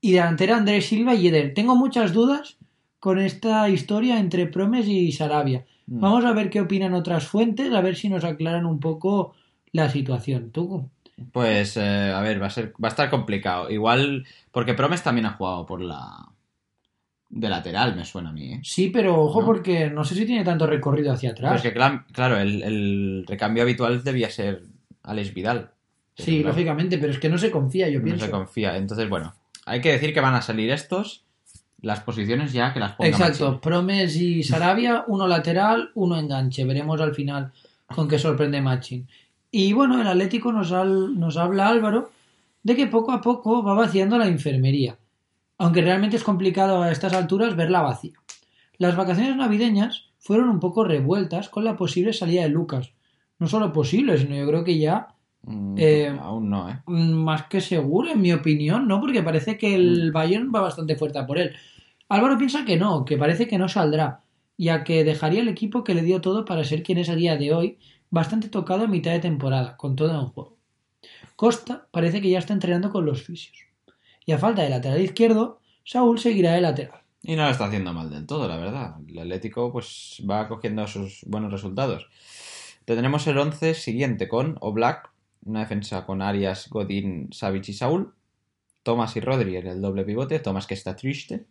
[0.00, 1.54] Y delantera Andrés Silva y Eder.
[1.54, 2.58] Tengo muchas dudas
[2.98, 5.64] con esta historia entre Promes y Sarabia.
[5.86, 6.00] Mm.
[6.00, 9.34] Vamos a ver qué opinan otras fuentes, a ver si nos aclaran un poco
[9.70, 10.50] la situación.
[10.50, 10.90] ¿Tú?
[11.30, 13.70] Pues, eh, a ver, va a, ser, va a estar complicado.
[13.70, 16.31] Igual, porque Promes también ha jugado por la...
[17.34, 18.60] De lateral, me suena a mí, ¿eh?
[18.62, 19.46] Sí, pero ojo No.
[19.46, 21.64] porque no sé si tiene tanto recorrido hacia atrás.
[21.64, 24.62] Cla- claro, el, el recambio habitual debía ser
[25.02, 25.70] Alex Vidal.
[26.14, 28.26] Sí, claro, lógicamente, pero es que no se confía, yo no pienso.
[28.26, 28.76] se confía.
[28.76, 29.32] Entonces, bueno,
[29.64, 31.24] hay que decir que van a salir estos.
[31.80, 33.60] Las posiciones ya que las ponga Exacto, Machín.
[33.60, 36.64] Promes y Sarabia, uno lateral, uno enganche.
[36.66, 37.50] Veremos al final
[37.86, 39.08] con qué sorprende Machin.
[39.50, 42.10] Y bueno, el Atlético nos, al- nos habla Álvaro
[42.62, 44.96] de que poco a poco va vaciando la enfermería.
[45.62, 48.14] Aunque realmente es complicado a estas alturas verla vacía.
[48.78, 52.94] Las vacaciones navideñas fueron un poco revueltas con la posible salida de Lucas.
[53.38, 55.08] No solo posible, sino yo creo que ya
[55.44, 56.80] Mm, Eh, aún no, ¿eh?
[56.86, 59.00] Mm, más que seguro, en mi opinión, ¿no?
[59.00, 60.12] Porque parece que el Mm.
[60.12, 61.52] Bayern va bastante fuerte a por él.
[62.08, 64.20] Álvaro piensa que no, que parece que no saldrá,
[64.56, 67.36] ya que dejaría el equipo que le dio todo para ser quien es a día
[67.36, 67.78] de hoy,
[68.10, 70.56] bastante tocado a mitad de temporada, con todo en juego.
[71.34, 73.71] Costa parece que ya está entrenando con los fisios.
[74.26, 77.00] Y a falta de lateral izquierdo, Saúl seguirá de lateral.
[77.22, 78.96] Y no lo está haciendo mal del todo, la verdad.
[79.08, 82.08] El Atlético pues va cogiendo sus buenos resultados.
[82.84, 85.10] Tendremos el 11 siguiente con Oblak,
[85.44, 88.14] una defensa con Arias, Godín, Savic y Saúl.
[88.82, 91.46] Tomás y Rodri en el doble pivote, Tomás que está triste.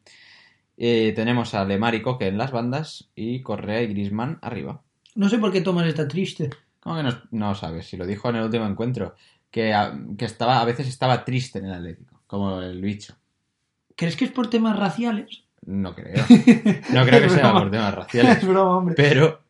[0.77, 4.81] Eh, tenemos a Lemar y Coque en las bandas y Correa y Grisman arriba.
[5.15, 6.49] No sé por qué Tomás está triste.
[6.81, 7.87] ¿Cómo que no, no sabes?
[7.87, 9.15] Si lo dijo en el último encuentro,
[9.51, 13.13] que a, que estaba, a veces estaba triste en el Atlético, como el bicho.
[13.97, 15.43] ¿Crees que es por temas raciales?
[15.65, 16.23] No creo.
[16.93, 18.37] No creo que sea por temas raciales.
[18.37, 18.95] Es broma, hombre.
[18.95, 19.41] Pero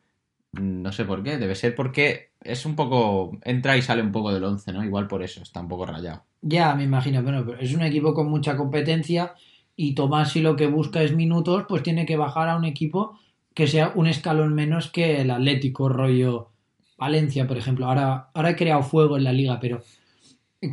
[0.50, 1.38] no sé por qué.
[1.38, 3.38] Debe ser porque es un poco.
[3.44, 4.82] Entra y sale un poco del 11, ¿no?
[4.82, 6.24] Igual por eso está un poco rayado.
[6.40, 9.34] Ya, me imagino, bueno, pero es un equipo con mucha competencia
[9.76, 13.16] y Tomás si lo que busca es minutos, pues tiene que bajar a un equipo
[13.54, 16.50] que sea un escalón menos que el Atlético, rollo
[16.98, 17.86] Valencia, por ejemplo.
[17.86, 19.82] Ahora, ahora he creado fuego en la liga, pero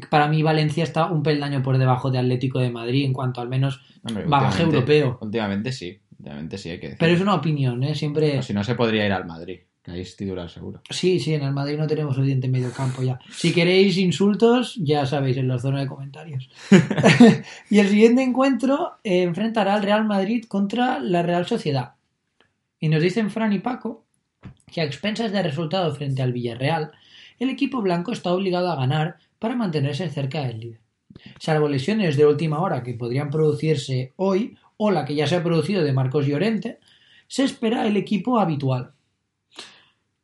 [0.10, 3.50] para mí Valencia está un peldaño por debajo de Atlético de Madrid en cuanto al
[3.50, 5.18] menos Hombre, bagaje europeo.
[5.22, 6.00] Últimamente sí.
[6.20, 7.00] Últimamente sí hay que decir.
[7.00, 7.96] Pero es una opinión, ¿eh?
[7.96, 8.42] Siempre...
[8.44, 9.60] Si no, se podría ir al Madrid.
[9.82, 10.82] Que ahí es titular seguro.
[10.90, 13.18] Sí, sí, en el Madrid no tenemos suficiente medio campo ya.
[13.32, 16.50] Si queréis insultos, ya sabéis, en la zona de comentarios.
[17.70, 21.94] y el siguiente encuentro eh, enfrentará al Real Madrid contra la Real Sociedad.
[22.80, 24.06] Y nos dicen Fran y Paco
[24.72, 26.92] que a expensas del resultado frente al Villarreal,
[27.40, 30.82] el equipo blanco está obligado a ganar para mantenerse cerca del líder.
[31.40, 35.44] Salvo lesiones de última hora que podrían producirse hoy, o la que ya se ha
[35.44, 36.80] producido de Marcos Llorente,
[37.28, 38.94] se espera el equipo habitual.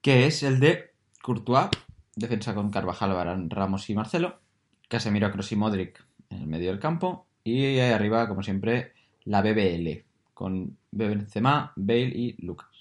[0.02, 1.70] Que es el de Courtois.
[2.16, 4.40] Defensa con Carvajal, Varane, Ramos y Marcelo.
[4.88, 7.28] Casemiro, Kroos y Modric en el medio del campo.
[7.44, 8.94] Y ahí arriba, como siempre,
[9.26, 10.04] la BBL.
[10.34, 12.75] Con Benzema, Bale y Lucas.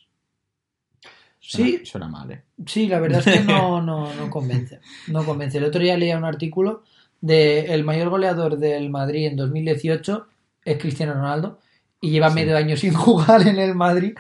[1.47, 1.81] Suena, Sí.
[1.85, 2.43] Suena mal, ¿eh?
[2.67, 4.81] Sí, la verdad es que no, no, no convence.
[5.09, 5.59] No convence.
[5.59, 6.83] El otro día leía un artículo
[7.21, 10.27] de el mayor goleador del Madrid en 2018
[10.65, 11.59] es Cristiano Ronaldo
[12.01, 12.35] y lleva Sí.
[12.37, 14.15] medio año sin jugar en el Madrid.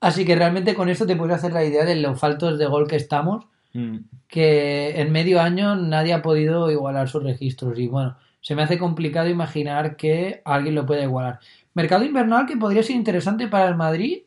[0.00, 2.86] Así que realmente con esto te puedes hacer la idea de los faltos de gol
[2.88, 3.98] que estamos, Mm.
[4.26, 7.78] que en medio año nadie ha podido igualar sus registros.
[7.78, 11.38] Y bueno, se me hace complicado imaginar que alguien lo pueda igualar.
[11.74, 14.22] Mercado invernal que podría ser interesante para el Madrid,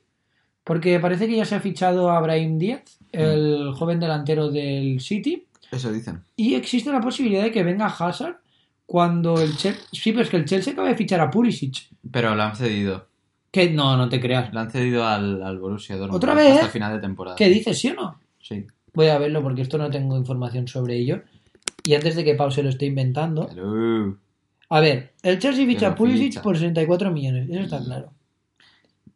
[0.63, 5.45] porque parece que ya se ha fichado a Brahim Díaz, el joven delantero del City,
[5.71, 6.21] Eso dicen.
[6.35, 8.37] y existe la posibilidad de que venga Hazard
[8.85, 9.83] cuando el Chelsea...
[9.91, 11.89] Sí, pero es que el Chelsea acaba de fichar a Pulisic.
[12.11, 13.07] Pero lo han cedido.
[13.51, 14.51] Que no, no te creas.
[14.53, 16.17] Lo han cedido al, al Borussia Dortmund.
[16.17, 16.55] ¿Otra vez?
[16.55, 17.35] Hasta final de temporada.
[17.35, 18.19] ¿Qué dices, sí o no?
[18.39, 18.65] Sí.
[18.93, 21.21] Voy a verlo porque esto no tengo información sobre ello.
[21.85, 23.47] Y antes de que Pau se lo esté inventando.
[24.69, 26.41] A ver, el Chelsea ficha a Pulisic ficha.
[26.41, 27.49] por 64 millones.
[27.49, 28.11] Eso está claro.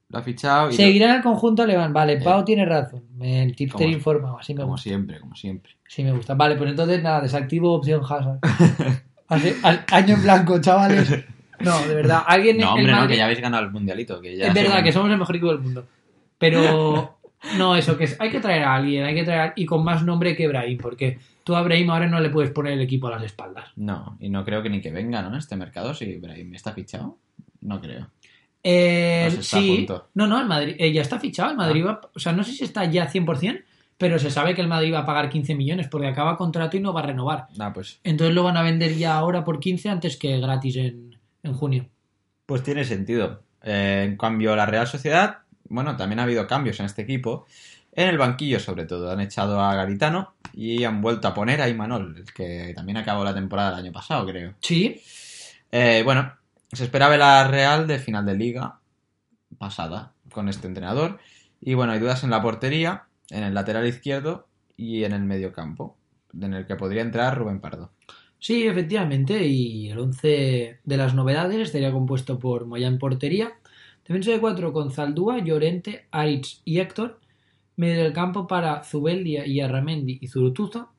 [0.09, 1.91] Lo ha fichado y lo- Seguirá en el conjunto alemán.
[1.93, 2.21] Vale, Eh.
[2.23, 3.03] Pau tiene razón.
[3.19, 4.39] El tipster Como- informaba.
[4.39, 4.83] Así me como gusta.
[4.89, 5.73] siempre, como siempre.
[5.87, 6.33] Sí me gusta.
[6.35, 8.39] Vale, pues entonces nada, desactivo opción Hazard.
[9.27, 11.25] Así, al- año en blanco, chavales.
[11.59, 12.21] No, de verdad.
[12.25, 14.21] Alguien No, hombre, no, que ya habéis ganado el mundialito.
[14.21, 15.85] Que ya Es verdad somos- que somos el mejor equipo del mundo.
[16.37, 17.17] Pero
[17.57, 19.83] no, eso, que es- hay que traer a alguien, hay que traer a- y con
[19.83, 23.07] más nombre que Brahim, porque tú a Brahim ahora no le puedes poner el equipo
[23.07, 23.71] a las espaldas.
[23.75, 25.35] No, y no creo que ni que venga, ¿no?
[25.37, 27.17] Este mercado, si Brahim está fichado.
[27.59, 28.07] No creo.
[28.69, 32.19] Eh, Pues sí, no, no, el Madrid eh, ya está fichado, el Madrid va, o
[32.19, 33.63] sea, no sé si está ya 100%,
[33.97, 36.81] pero se sabe que el Madrid va a pagar 15 millones porque acaba contrato y
[36.81, 37.47] no va a renovar.
[37.59, 41.17] Ah, pues, Entonces lo van a vender ya ahora por 15 antes que gratis en,
[41.43, 41.87] en junio.
[42.45, 43.43] pues tiene sentido.
[43.63, 45.39] Eh, en cambio, la Real Sociedad,
[45.69, 47.45] bueno, también ha habido cambios en este equipo.
[47.93, 49.09] En el banquillo, sobre todo.
[49.11, 53.33] Han echado a Garitano y han vuelto a poner a Imanol, que también acabó la
[53.33, 54.53] temporada el año pasado, creo.
[54.61, 55.01] Sí,
[55.71, 56.31] Eh, bueno,
[56.71, 58.79] se esperaba la Real de final de liga
[59.57, 61.19] pasada con este entrenador.
[61.61, 65.51] Y bueno, hay dudas en la portería, en el lateral izquierdo y en el medio
[65.53, 65.97] campo,
[66.39, 67.91] en el que podría entrar Rubén Pardo.
[68.39, 73.53] Sí, efectivamente, y el 11 de las novedades estaría compuesto por Moya en portería,
[74.07, 77.19] defensa de 4 con Zaldúa, Llorente, Aritz y Héctor,
[77.75, 80.89] medio del campo para Zubeldia y Arramendi y Zurutuza,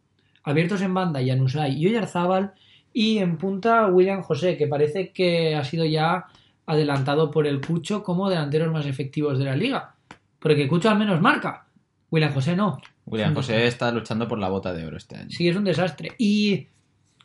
[0.43, 2.55] abiertos en banda Janusay y Oyarzábal,
[2.99, 6.27] y en punta William José, que parece que ha sido ya
[6.67, 9.95] adelantado por el Cucho como delanteros más efectivos de la liga,
[10.41, 11.69] porque Cucho al menos marca,
[12.11, 12.83] William José no.
[13.07, 13.37] William.
[13.37, 15.31] José está luchando por la bota de oro este año.
[15.31, 16.11] Sí, es un desastre.
[16.19, 16.67] Y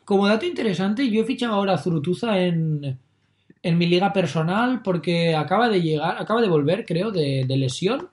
[0.04, 2.96] como dato interesante, yo he fichado ahora a Zurutuza en,
[3.60, 8.10] en mi liga personal porque acaba de llegar, acaba de volver, creo, de, de lesión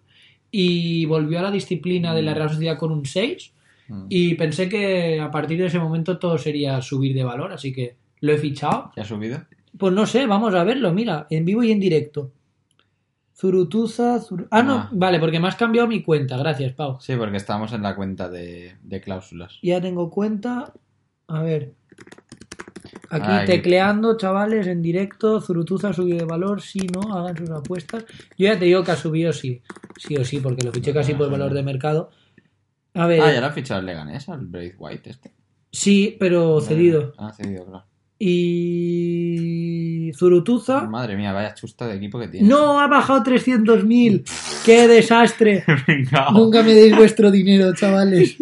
[0.50, 3.54] y volvió a la disciplina de la Real Sociedad con un 6
[3.92, 4.06] Mm.
[4.10, 7.98] y pensé que a partir de ese momento todo sería subir de valor, así que
[8.22, 8.92] lo he fichado.
[8.96, 9.40] ¿Ya ha subido?
[9.78, 12.32] Pues no sé, vamos a verlo, mira, en vivo y en directo.
[13.36, 14.90] Zurutuza, Zur- Ah, no, Ah.
[14.92, 16.98] vale, porque me has cambiado mi cuenta, gracias, Pau.
[17.02, 19.58] Sí, porque estamos en la cuenta de, de cláusulas.
[19.64, 20.72] Ya tengo cuenta.
[21.28, 21.74] A ver.
[23.10, 23.46] Aquí Ay.
[23.48, 25.42] tecleando, chavales, en directo.
[25.42, 26.62] Zurutuza ha subido de valor.
[26.62, 28.06] Si no, hagan sus apuestas.
[28.38, 29.62] Yo ya te digo que ha subido sí.
[29.98, 32.12] Sí o sí, porque lo fiché casi por valor de mercado.
[32.94, 33.22] A ver.
[33.22, 35.32] Ah, ya lo ha fichado el Leganés, al Braith White este.
[35.72, 37.14] Sí, pero cedido.
[37.18, 37.86] Ah, cedido, claro.
[38.20, 40.12] Y.
[40.14, 40.82] Zurutuza.
[40.82, 42.48] Madre mía, vaya chusta de equipo que tiene.
[42.48, 42.80] ¡No!
[42.80, 44.24] ¡Ha bajado 300.000!
[44.66, 45.64] ¡Qué desastre!
[45.88, 46.30] Venga.
[46.32, 48.38] Nunca me deis vuestro dinero, chavales.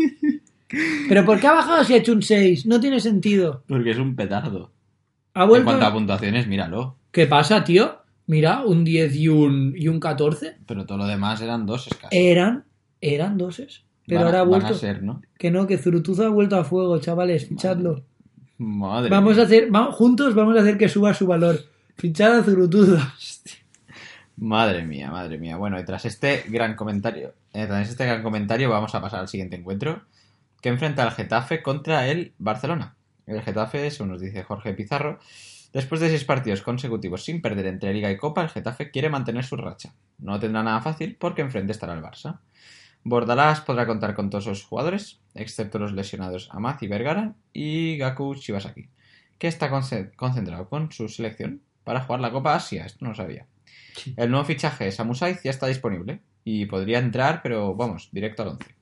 [1.08, 2.66] ¿Pero por qué ha bajado si ha hecho un 6?
[2.66, 3.64] No tiene sentido.
[3.68, 4.72] Porque es un petardo.
[5.34, 5.66] Ha En vuelto.
[5.66, 6.98] cuanto a puntuaciones, míralo.
[7.12, 8.00] ¿Qué pasa, tío?
[8.28, 10.58] Mira, un 10 y un, y un 14.
[10.68, 12.10] Pero todo lo demás eran dos escasos.
[12.12, 12.66] Eran,
[13.02, 13.84] eran doses.
[14.10, 14.68] Pero Van ahora ha van vuelto.
[14.74, 15.22] a ser, ¿no?
[15.38, 18.04] Que no, que Zurutuza ha vuelto a fuego, chavales, fichadlo.
[18.58, 21.60] Madre Vamos a hacer, va- juntos vamos a hacer que suba su valor.
[21.96, 23.14] Fichad a Zurutuza.
[24.38, 25.58] Madre mía, madre mía.
[25.58, 29.28] Bueno, y tras este gran comentario, eh, tras este gran comentario, vamos a pasar al
[29.28, 30.02] siguiente encuentro,
[30.62, 32.96] que enfrenta al Getafe contra el Barcelona.
[33.28, 35.20] El Getafe, según nos dice Jorge Pizarro,
[35.74, 39.44] después de seis partidos consecutivos sin perder entre Liga y Copa, el Getafe quiere mantener
[39.44, 39.94] su racha.
[40.20, 42.40] No tendrá nada fácil porque enfrente estará el Barça.
[43.04, 48.36] Bordalás podrá contar con todos sus jugadores, excepto los lesionados Amaz y Vergara y Gaku
[48.36, 48.90] Shibasaki,
[49.38, 52.86] que está conce- concentrado con su selección para jugar la Copa Asia.
[52.86, 53.46] Esto no lo sabía.
[54.18, 58.50] El nuevo fichaje Samu Saiz ya está disponible y podría entrar, pero vamos, directo al
[58.50, 58.76] 11.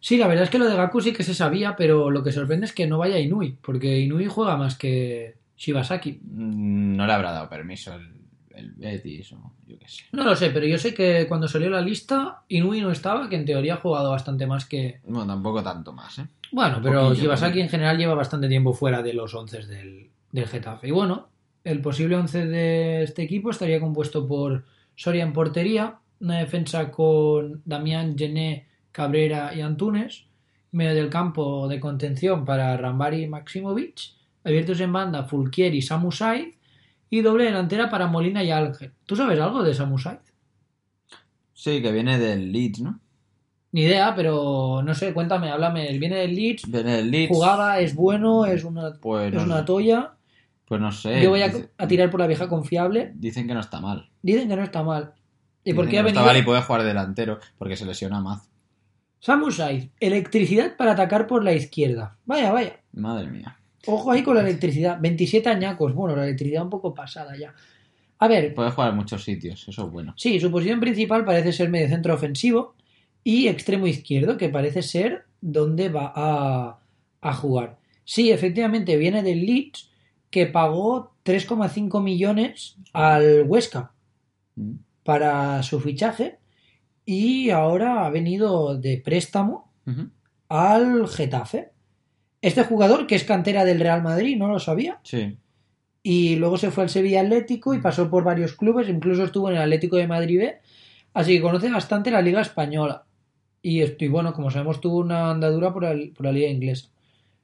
[0.00, 2.32] Sí, la verdad es que lo de Gaku sí que se sabía, pero lo que
[2.32, 6.20] sorprende es que no vaya Inui, porque Inui juega más que Shibasaki.
[6.22, 8.12] Mm, No le habrá dado permiso el,
[8.54, 10.04] el Betis o yo qué sé.
[10.12, 13.36] No lo sé, pero yo sé que cuando salió la lista, Inui no estaba, que
[13.36, 16.26] en teoría ha jugado bastante más que, Bueno, tampoco tanto más, ¿eh?
[16.52, 20.88] Bueno, pero Shibasaki en general lleva bastante tiempo fuera de los 11 del, del Getafe.
[20.88, 21.28] Y bueno,
[21.64, 27.62] el posible 11 de este equipo estaría compuesto por Soria en portería, una defensa con
[27.64, 30.26] Damián, Gené, Cabrera y Antunes,
[30.70, 34.12] medio del campo de contención para Rambari y Maximovic,
[34.44, 36.54] abiertos en banda Fulquier y Samu Saiz,
[37.18, 38.92] y doble delantera para Molina y Ángel.
[39.06, 40.20] ¿Tú sabes algo de Samu Saiz?
[41.52, 43.00] Sí, que viene del Leeds, ¿no?
[43.72, 45.98] Ni idea, pero no sé, cuéntame, háblame.
[45.98, 47.28] Viene del Leeds, Viene del Leeds.
[47.28, 50.12] jugaba, es bueno, es una, Pues es no, una toya.
[50.66, 51.22] pues no sé.
[51.22, 53.12] Yo voy a, dice- a tirar por la vieja confiable.
[53.16, 54.10] Dicen que no está mal.
[54.22, 55.12] Dicen que no está mal.
[55.64, 56.20] ¿Y Dicen por qué que ha no venido?
[56.22, 58.48] está mal y puede jugar delantero porque se lesiona más.
[59.20, 62.16] Samu Saiz, electricidad para atacar por la izquierda.
[62.26, 62.80] Vaya, vaya.
[62.92, 63.58] Madre mía.
[63.86, 64.98] Ojo ahí con la electricidad.
[65.00, 65.94] 27 añacos.
[65.94, 67.54] Bueno, la electricidad un poco pasada ya.
[68.18, 70.14] A ver, Puede jugar en muchos sitios, eso es bueno.
[70.16, 72.74] sí, su posición principal parece ser mediocentro ofensivo
[73.22, 76.78] y extremo izquierdo, que parece ser donde va a,
[77.20, 77.78] a jugar.
[78.04, 79.90] Sí, efectivamente, viene del Leeds,
[80.30, 83.90] que pagó 3,5 millones al Huesca
[84.56, 84.74] Mm.
[85.02, 86.38] para su fichaje
[87.04, 89.72] y ahora ha venido de préstamo
[90.48, 91.70] al Getafe.
[92.44, 94.98] Este jugador, que es cantera del Real Madrid, no lo sabía.
[95.02, 95.36] Sí.
[96.02, 99.56] Y luego se fue al Sevilla Atlético y pasó por varios clubes, incluso estuvo en
[99.56, 100.58] el Atlético de Madrid B.
[101.14, 103.04] Así que conoce bastante la Liga Española.
[103.62, 106.88] Y estoy bueno, como sabemos, tuvo una andadura por, el- por la Liga Inglesa.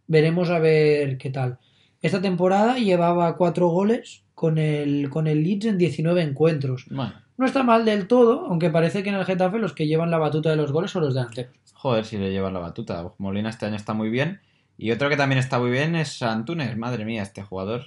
[0.06, 1.58] Veremos a ver qué tal.
[2.02, 6.84] Esta temporada llevaba cuatro goles con el, con el Leeds en 19 encuentros.
[6.90, 10.10] Bueno, No está mal del todo, aunque parece que en el Getafe los que llevan
[10.10, 11.54] la batuta de los goles son los delanteros.
[11.72, 13.10] joder, si le llevan la batuta.
[13.16, 14.40] Molina este año está muy bien.
[14.82, 16.74] Y otro que también está muy bien es Antunes.
[16.74, 17.84] Madre mía, este jugador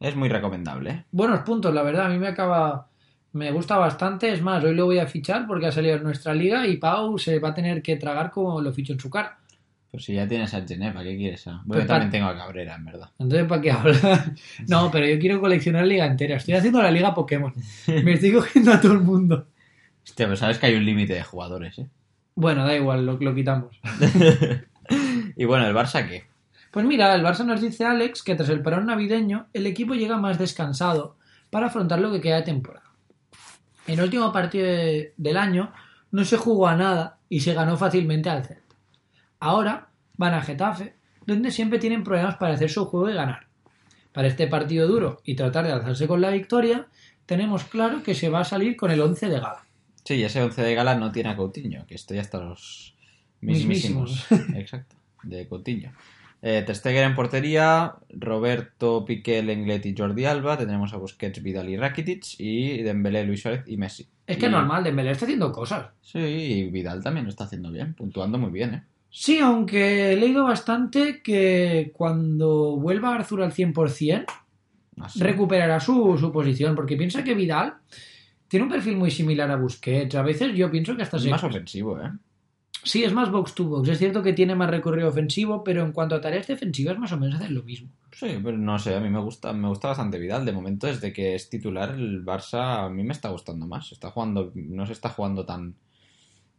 [0.00, 0.90] es muy recomendable.
[0.90, 1.04] ¿eh?
[1.12, 2.06] Buenos puntos, la verdad.
[2.06, 2.88] A mí me acaba.
[3.32, 4.32] Me gusta bastante.
[4.32, 7.18] Es más, hoy lo voy a fichar porque ha salido en nuestra liga y Pau
[7.18, 9.36] se va a tener que tragar como lo ficho en su cara.
[9.90, 11.46] Pues si ya tienes a Geneva, ¿qué quieres?
[11.46, 11.60] ah?
[11.66, 13.10] Bueno, Pues yo también tengo a Cabrera, en verdad.
[13.18, 14.32] Entonces, ¿para qué hablar?
[14.66, 16.36] No, pero yo quiero coleccionar liga entera.
[16.36, 17.52] Estoy haciendo la liga Pokémon.
[17.86, 19.46] Me estoy cogiendo a todo el mundo.
[20.02, 21.88] Hostia, pero sabes que hay un límite de jugadores, ¿eh?
[22.34, 23.78] Bueno, da igual, lo, lo quitamos.
[25.36, 26.24] y bueno, ¿el Barça qué?
[26.70, 30.16] Pues mira, el Barça nos dice Alex que tras el parón navideño el equipo llega
[30.16, 31.16] más descansado
[31.50, 32.84] para afrontar lo que queda de temporada.
[33.86, 35.72] En el último partido de- del año
[36.10, 38.74] no se jugó a nada y se ganó fácilmente al Celta.
[39.40, 40.94] Ahora van a Getafe,
[41.26, 43.46] donde siempre tienen problemas para hacer su juego y ganar.
[44.12, 46.86] Para este partido duro y tratar de alzarse con la victoria,
[47.26, 49.64] tenemos claro que se va a salir con el 11 de gala.
[50.04, 52.94] Sí, ese 11 de gala no tiene a Coutinho, que estoy hasta los
[53.40, 54.26] Mismísimos.
[54.30, 54.50] mismísimos.
[54.56, 55.92] Exacto, de Coutinho.
[56.46, 60.58] Eh, Ter Stegen en portería, Roberto, Piqué, Lenglet y Jordi Alba.
[60.58, 62.24] Tendremos a Busquets, Vidal y Rakitic.
[62.38, 64.06] Y Dembélé, Luis Suárez y Messi.
[64.26, 65.86] Es que Y- es normal, Dembélé está haciendo cosas.
[66.02, 68.82] Sí, y Vidal también lo está haciendo bien, puntuando muy bien, ¿eh?
[69.08, 74.26] Sí, aunque he leído bastante que cuando vuelva Arthur al 100%,
[75.00, 75.20] Así.
[75.20, 77.74] recuperará su, su posición, porque piensa que Vidal
[78.48, 80.14] tiene un perfil muy similar a Busquets.
[80.16, 81.30] A veces yo pienso que hasta Es se...
[81.30, 82.10] más ofensivo, ¿eh?
[82.84, 83.88] Sí, es más box to box.
[83.88, 87.16] Es cierto que tiene más recorrido ofensivo, pero en cuanto a tareas defensivas más o
[87.18, 87.88] menos hacen lo mismo.
[88.12, 90.44] Sí, pero no sé, a mí me gusta, me gusta bastante Vidal.
[90.44, 93.90] De momento, desde que es titular, el Barça a mí me está gustando más.
[93.90, 95.74] Está jugando, no se está jugando tan,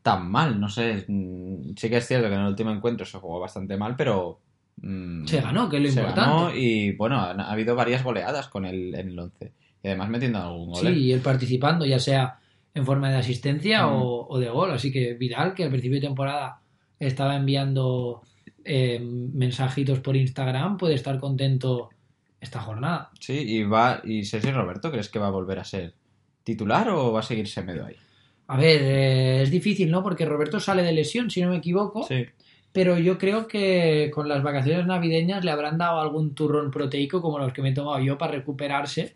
[0.01, 1.05] tan mal, no sé.
[1.07, 4.39] mm, Sí que es cierto que en el último encuentro se jugó bastante mal, pero.
[4.77, 6.29] mm, Se ganó, que es lo se importante.
[6.31, 9.51] ganó y bueno, ha, ha habido varias goleadas con el, en el 11.
[9.83, 10.81] Y además metiendo algún gol.
[10.81, 10.91] Sí, ¿eh?
[10.97, 12.39] y él participando, ya sea
[12.75, 14.71] en forma de asistencia o, o de gol.
[14.71, 16.59] Así que Vidal, que al principio de temporada
[16.99, 18.21] estaba enviando
[18.63, 21.89] eh, mensajitos por Instagram, puede estar contento
[22.39, 23.09] esta jornada.
[23.19, 24.01] Sí, y va.
[24.03, 25.93] ¿Y Sergio Roberto crees que va a volver a ser
[26.43, 27.95] titular o va a seguir Semedo ahí?
[28.47, 30.03] A ver, eh, es difícil, ¿no?
[30.03, 32.03] Porque Roberto sale de lesión, si no me equivoco.
[32.03, 32.25] Sí.
[32.71, 37.39] Pero yo creo que con las vacaciones navideñas le habrán dado algún turrón proteico como
[37.39, 39.15] los que me he tomado yo para recuperarse.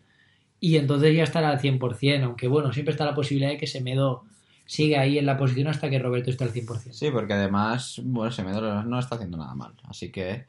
[0.60, 2.24] Y entonces ya estará al 100%.
[2.24, 4.24] Aunque bueno, siempre está la posibilidad de que Semedo
[4.66, 6.92] siga ahí en la posición hasta que Roberto esté al 100%.
[6.92, 9.74] Sí, porque además, bueno, Semedo no está haciendo nada mal.
[9.84, 10.46] Así que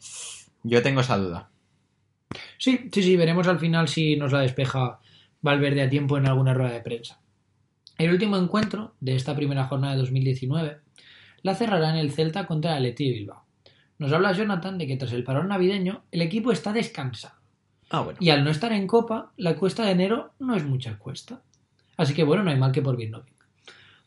[0.62, 1.50] yo tengo esa duda.
[2.58, 5.00] Sí, sí, sí, veremos al final si nos la despeja
[5.42, 7.18] Valverde a tiempo en alguna rueda de prensa.
[7.96, 10.78] El último encuentro de esta primera jornada de 2019
[11.42, 13.44] la cerrará en el Celta contra el Atleti de Bilbao.
[13.98, 17.39] Nos habla Jonathan de que tras el parón navideño el equipo está descansado.
[17.91, 18.18] Ah, bueno.
[18.22, 21.43] Y al no estar en Copa, la cuesta de enero no es mucha cuesta.
[21.97, 23.32] Así que bueno, no hay mal que por bien no venga.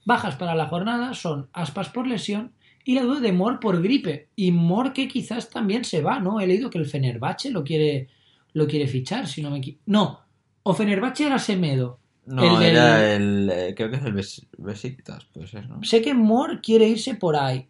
[0.06, 2.52] Bajas para la jornada son Aspas por lesión
[2.86, 4.28] y la duda de Mor por gripe.
[4.36, 6.40] Y Mor que quizás también se va, ¿no?
[6.42, 8.08] He leído que el Fenerbahce lo quiere,
[8.54, 9.84] lo quiere fichar, si no me equivoco.
[9.86, 10.20] No,
[10.64, 12.00] o Fenerbahce era Semedo.
[12.26, 13.50] No, El del- era el.
[13.54, 15.84] eh, creo que es el Bes- Besiktas, puede ser, ¿no?
[15.84, 17.68] Sé que Mor quiere irse por ahí.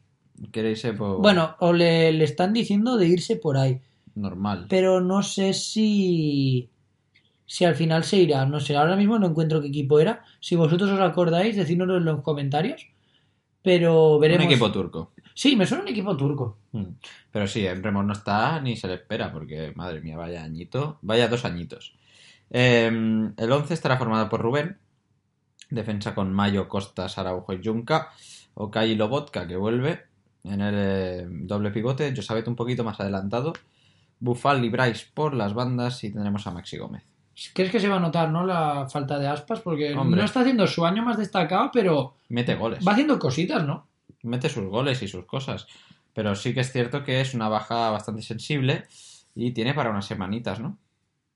[0.52, 1.22] Quiere irse por.
[1.22, 3.80] Bueno, o le, le están diciendo de irse por ahí.
[4.16, 4.68] Normal.
[4.70, 6.70] pero no sé si
[7.46, 8.46] si al final se irá.
[8.46, 10.24] No sé, ahora mismo no encuentro qué equipo era.
[10.40, 12.88] Si vosotros os acordáis, decídnoslo en los comentarios.
[13.62, 14.46] Pero veremos.
[14.46, 15.12] Un equipo turco.
[15.34, 16.58] Sí, me suena un equipo turco.
[16.72, 16.84] Mm.
[17.32, 21.00] Pero sí, en Remos no está ni se le espera, porque madre mía, vaya añito.
[21.02, 21.96] Vaya dos añitos.
[22.50, 24.78] Eh, el 11 estará formado por Rubén,
[25.70, 28.10] defensa con Mayo, Costas, Araujo y Junca.
[28.56, 30.04] Okay Lobotka, que vuelve
[30.44, 32.14] en el eh, doble pivote.
[32.16, 33.54] Josabet un poquito más adelantado.
[34.24, 37.04] Bufal y Bryce por las bandas y tendremos a Maxi Gómez.
[37.54, 38.46] ¿Crees que se va a notar, no?
[38.46, 40.20] La falta de aspas, porque Hombre.
[40.22, 42.88] no está haciendo su año más destacado, pero Mete goles.
[42.88, 43.86] va haciendo cositas, ¿no?
[44.22, 45.68] Mete sus goles y sus cosas.
[46.14, 48.86] Pero sí que es cierto que es una baja bastante sensible
[49.36, 50.78] y tiene para unas semanitas, ¿no?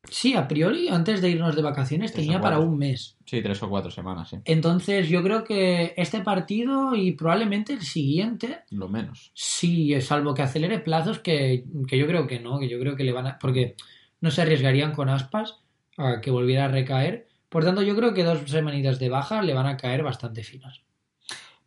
[0.10, 3.18] Sí, a priori, antes de irnos de vacaciones, Tres tenía para un mes.
[3.26, 4.38] Sí, tres o cuatro semanas, sí.
[4.46, 9.32] Entonces, yo creo que este partido y probablemente el siguiente, Lo menos.
[9.34, 13.04] sí, salvo que acelere plazos, que, que yo creo que no, que yo creo que
[13.04, 13.40] le van a.
[13.40, 13.76] Porque
[14.22, 15.60] no se arriesgarían con aspas
[15.98, 17.28] a que volviera a recaer.
[17.50, 20.82] Por tanto, yo creo que dos semanitas de baja le van a caer bastante finas.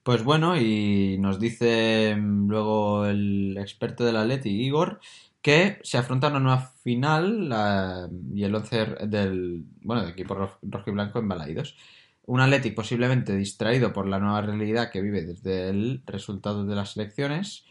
[0.02, 5.00] Pues bueno, y nos dice mm, luego el experto del Atleti, Igor,
[5.42, 10.58] que se afronta una nueva final la- y el 11 del, bueno, del equipo ro-
[10.62, 11.76] rojo y blanco en Balaidos.
[12.26, 16.96] Un Athletic posiblemente distraído por la nueva realidad que vive desde el resultado de las
[16.96, 17.64] elecciones.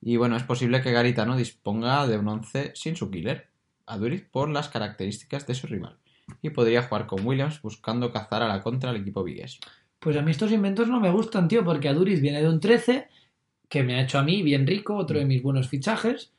[0.00, 3.48] Y bueno, es posible que Garitano disponga de un 11 sin su killer,
[3.86, 5.96] Aduriz, por las características de su rival.
[6.42, 9.60] Y podría jugar con Williams buscando cazar a la contra al equipo vigués.
[10.00, 13.06] Pues a mí estos inventos no me gustan, tío, porque Aduriz viene de un 13,
[13.68, 16.32] que me ha hecho a mí bien rico, otro de mis buenos fichajes,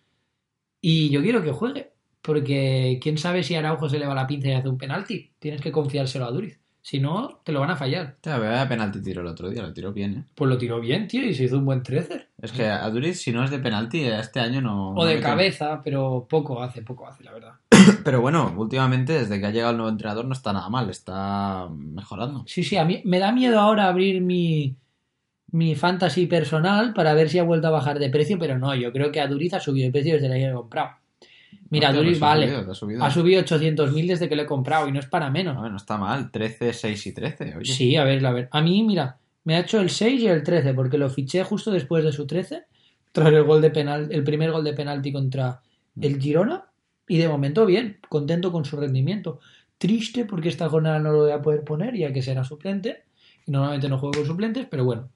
[0.86, 4.50] y yo quiero que juegue, porque quién sabe si Araujo se le va la pinza
[4.50, 5.32] y hace un penalti.
[5.40, 6.60] Tienes que confiárselo a Aduriz.
[6.82, 8.18] Si no, te lo van a fallar.
[8.22, 10.24] Ya, vaya penalti tiró el otro día, lo tiró bien, ¿eh?
[10.36, 12.28] Pues lo tiró bien, tío, y se hizo un buen 13.
[12.42, 14.90] Es que a Duriz, si no es de penalti, este año no.
[14.90, 17.54] O no de cabeza, pero poco hace, poco hace, la verdad.
[18.04, 21.70] Pero bueno, últimamente, desde que ha llegado el nuevo entrenador, no está nada mal, está
[21.72, 22.44] mejorando.
[22.46, 24.76] Sí, sí, a mí me da miedo ahora abrir mi,
[25.54, 28.92] mi fantasy personal para ver si ha vuelto a bajar de precio, pero no, yo
[28.92, 30.90] creo que Aduriz ha subido de precio desde que lo he comprado.
[31.70, 32.56] Mira, Hostia, Aduriz pues ha vale.
[32.56, 33.04] ha subido.
[33.04, 35.56] Ha subido 800.000 desde que lo he comprado y no es para menos.
[35.56, 37.58] Bueno, está mal, 13, 6 y 13.
[37.58, 37.72] Oye.
[37.72, 38.50] Sí, a ver, a ver.
[38.52, 41.70] A mí, mira, me ha hecho el 6 y el 13 porque lo fiché justo
[41.70, 42.64] después de su 13
[43.12, 45.62] tras el gol de penal, el primer gol de penalti contra
[46.02, 46.66] el Girona
[47.08, 49.40] y de momento bien, contento con su rendimiento.
[49.78, 53.04] Triste porque esta jornada no lo voy a poder poner ya que será suplente
[53.46, 55.10] y normalmente no juego con suplentes, pero bueno,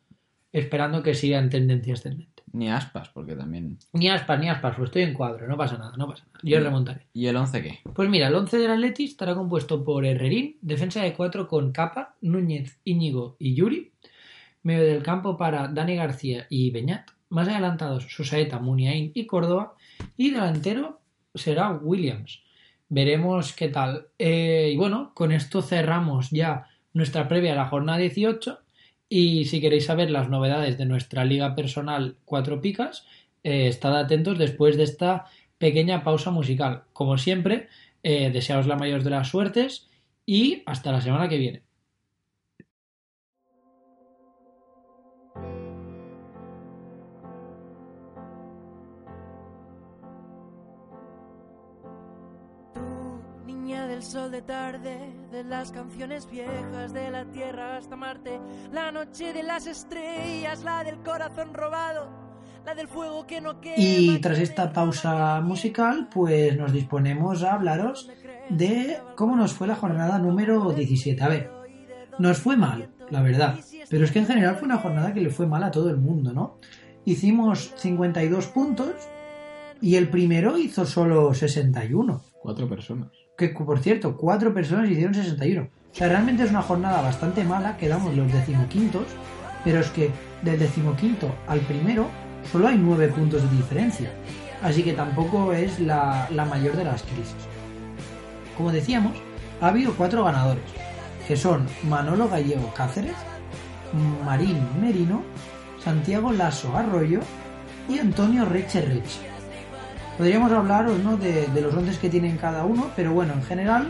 [0.52, 2.43] esperando que siga en tendencia ascendente.
[2.54, 3.78] Ni aspas, porque también.
[3.93, 6.39] Ni aspas, ni aspas, pues estoy en cuadro, no pasa nada, no pasa nada.
[6.43, 7.08] Yo remontaré.
[7.14, 7.80] ¿Y el 11 qué?
[7.93, 12.16] Pues mira, el 11 del Atleti estará compuesto por Herrerín, defensa de 4 con Capa,
[12.22, 13.91] Núñez, Íñigo y Yuri,
[14.64, 19.76] medio del campo para Dani García y Beñat, más adelantados Susaeta, Muniain y Córdoba,
[20.16, 21.02] y delantero
[21.36, 22.41] será Williams.
[22.89, 24.08] Veremos qué tal.
[24.18, 28.60] Eh, y bueno, con esto cerramos ya nuestra previa a la jornada 18.
[29.10, 33.05] Y si queréis saber las novedades de nuestra liga personal Cuatro Picas,
[33.43, 35.26] eh, estad atentos después de esta
[35.58, 36.84] pequeña pausa musical.
[36.93, 37.68] Como siempre,
[38.03, 38.32] eh,
[38.68, 39.88] la mayor de las suertes
[40.26, 41.66] y hasta la semana que viene.
[53.98, 58.39] Del sol de tarde, de las canciones viejas de la tierra hasta Marte,
[58.72, 62.08] la noche de las estrellas, la del corazón robado,
[62.64, 63.76] la del fuego que no quema.
[63.76, 68.08] Y tras esta pausa musical, pues nos disponemos a hablaros
[68.52, 71.24] de cómo nos fue la jornada número 17.
[71.24, 71.52] A ver,
[72.20, 73.56] nos fue mal, la verdad,
[73.89, 75.98] pero es que en general fue una jornada que le fue mal a todo el
[75.98, 76.60] mundo, ¿no?
[77.04, 78.91] Hicimos 52 puntos
[79.82, 82.22] y el primero hizo solo 61.
[82.43, 83.26] Cuatro personas.
[83.38, 85.62] Que por cierto, cuatro personas hicieron 61.
[85.62, 89.06] O sea, realmente es una jornada bastante mala, quedamos los decimoquintos,
[89.64, 90.12] pero es que
[90.42, 92.08] del decimoquinto al primero
[92.52, 94.12] solo hay nueve puntos de diferencia.
[94.64, 97.36] Así que tampoco es la, la mayor de las crisis.
[98.58, 99.14] Como decíamos,
[99.62, 100.64] ha habido cuatro ganadores,
[101.28, 103.16] que son Manolo Gallego Cáceres,
[104.26, 105.22] Marín Merino,
[105.84, 107.20] Santiago Lasso Arroyo
[107.88, 109.37] y Antonio Reche Reche.
[110.18, 111.15] Podríamos hablaros ¿no?
[111.18, 113.89] de, los 11 que tienen cada uno, pero bueno, en general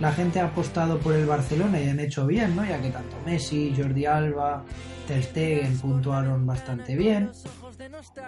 [0.00, 2.64] la gente ha apostado por el Barcelona y han hecho bien, ¿no?
[2.64, 4.62] Ya que tanto Messi, Jordi Alba,
[5.08, 7.30] Ter Stegen puntuaron bastante bien.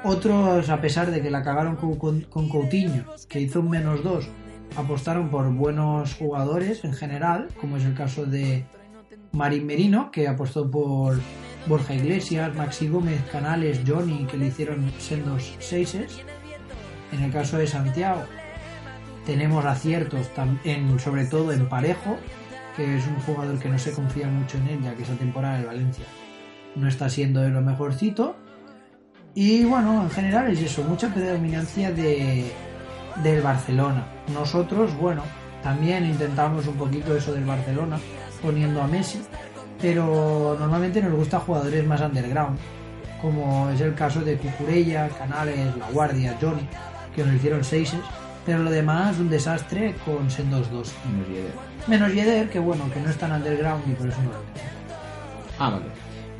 [0.04, 4.28] Otros, a pesar de que la cagaron con, con- Coutinho, que hizo un menos 2,
[4.76, 8.64] apostaron por buenos jugadores en general, como es el caso de
[9.32, 11.18] Marín Merino, que apostó por
[11.66, 16.20] Borja Iglesias, Maxi Gómez, Canales, Johnny, que le hicieron sendos seises.
[17.12, 18.22] En el caso de Santiago,
[19.24, 20.30] tenemos aciertos
[20.64, 22.16] en, sobre todo en Parejo,
[22.76, 25.58] que es un jugador que no se confía mucho en él, ya que esa temporada
[25.58, 26.04] de Valencia
[26.74, 28.36] no está siendo de lo mejorcito.
[29.34, 32.50] Y bueno, en general es eso, mucha predominancia de,
[33.22, 34.06] del Barcelona.
[34.32, 35.22] Nosotros, bueno,
[35.62, 37.98] también intentamos un poquito eso del Barcelona,
[38.42, 39.20] poniendo a Messi,
[39.80, 42.58] pero normalmente nos gusta jugadores más underground.
[43.20, 46.66] como es el caso de Cucurella, Canales, La Guardia, Johnny,
[47.18, 48.00] que nos hicieron seises,
[48.46, 50.92] pero lo demás un desastre con sendos 2.
[51.12, 51.52] Menos Yeder.
[51.86, 54.38] Menos Yeder, que bueno, que no es tan underground y por eso no lo.
[55.58, 55.84] Ah, vale.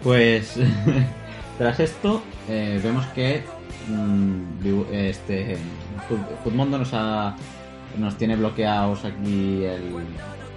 [0.03, 0.55] Pues
[1.59, 3.43] tras esto eh, vemos que
[3.89, 5.57] mm, este
[6.09, 7.35] Fut- Futmundo nos ha
[7.99, 9.93] nos tiene bloqueados aquí el,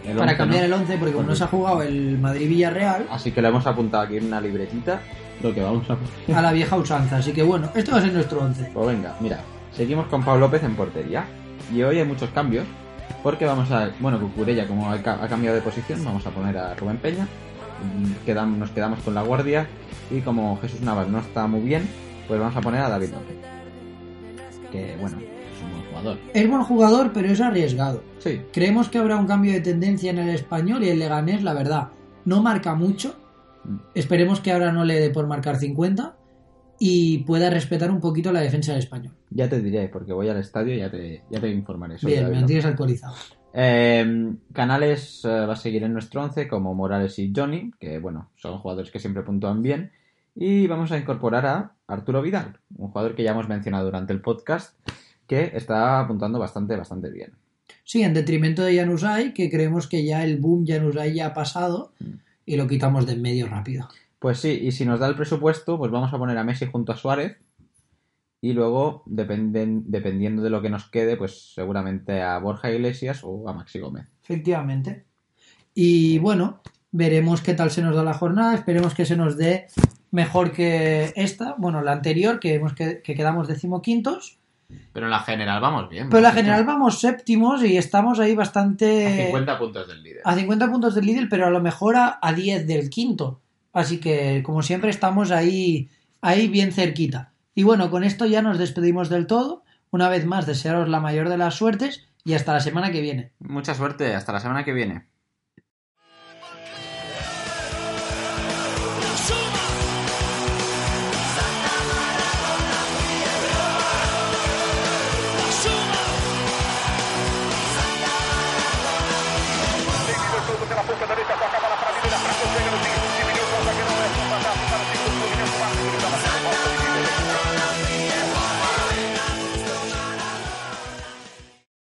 [0.05, 0.75] el Para 11, cambiar ¿no?
[0.75, 4.03] el 11, porque como no se ha jugado el Madrid-Villarreal, Así que lo hemos apuntado
[4.03, 5.01] aquí en una libretita
[5.41, 5.97] lo que vamos a
[6.37, 7.17] a la vieja usanza.
[7.17, 8.69] Así que bueno, esto va a ser nuestro 11.
[8.73, 9.39] Pues venga, mira,
[9.81, 11.25] seguimos con Pablo López en portería.
[11.73, 12.65] Y hoy hay muchos cambios.
[13.23, 13.89] Porque vamos a.
[13.99, 17.27] Bueno, Cucurella, como ha, ca- ha cambiado de posición, vamos a poner a Rubén Peña.
[17.83, 19.67] Mm, nos quedamos con la guardia.
[20.11, 21.87] Y como Jesús Navas no está muy bien,
[22.27, 23.37] pues vamos a poner a David López.
[24.71, 26.17] Que bueno, es un buen jugador.
[26.33, 28.03] Es buen jugador, pero es arriesgado.
[28.19, 31.53] Sí, Creemos que habrá un cambio de tendencia en el español y el Leganés, la
[31.53, 31.89] verdad,
[32.25, 33.15] no marca mucho.
[33.63, 33.77] Mm.
[33.95, 36.15] Esperemos que ahora no le dé por marcar 50
[36.83, 39.13] y pueda respetar un poquito la defensa del español.
[39.29, 41.99] ya te diré, porque voy al estadio y ya te, ya te informaré.
[41.99, 42.47] sobre Bien, me López.
[42.47, 43.13] tienes actualizado.
[43.53, 48.31] Eh, Canales eh, va a seguir en nuestro 11 como Morales y Johnny, que bueno,
[48.35, 49.91] son jugadores que siempre puntúan bien.
[50.35, 54.21] Y vamos a incorporar a Arturo Vidal, un jugador que ya hemos mencionado durante el
[54.21, 54.75] podcast,
[55.27, 57.33] que está apuntando bastante, bastante bien.
[57.83, 61.93] Sí, en detrimento de Januzaj, que creemos que ya el boom Januzaj ya ha pasado
[61.99, 62.05] Mm.
[62.45, 63.87] y lo quitamos de en medio rápido.
[64.21, 66.91] Pues sí, y si nos da el presupuesto, pues vamos a poner a Messi junto
[66.91, 67.37] a Suárez.
[68.39, 73.49] Y luego, dependen- dependiendo de lo que nos quede, pues seguramente a Borja Iglesias o
[73.49, 74.05] a Maxi Gómez.
[74.23, 75.05] Efectivamente.
[75.73, 76.61] Y bueno,
[76.91, 78.53] veremos qué tal se nos da la jornada.
[78.53, 79.65] Esperemos que se nos dé
[80.11, 81.55] mejor que esta.
[81.57, 84.37] Bueno, la anterior, que, hemos que, que quedamos decimoquintos.
[84.93, 86.09] Pero en la general vamos bien.
[86.09, 89.07] Pero en la general vamos séptimos y estamos ahí bastante.
[89.23, 90.21] A 50 puntos del líder.
[90.25, 93.41] a 50 puntos del líder, pero a lo mejor a, a 10 del quinto.
[93.73, 95.89] Así que, como siempre, estamos ahí,
[96.21, 97.33] ahí bien cerquita.
[97.55, 99.63] Y bueno, con esto ya nos despedimos del todo.
[99.91, 103.33] Una vez más, desearos la mayor de las suertes y hasta la semana que viene.
[103.39, 105.10] Mucha suerte, hasta la semana que viene.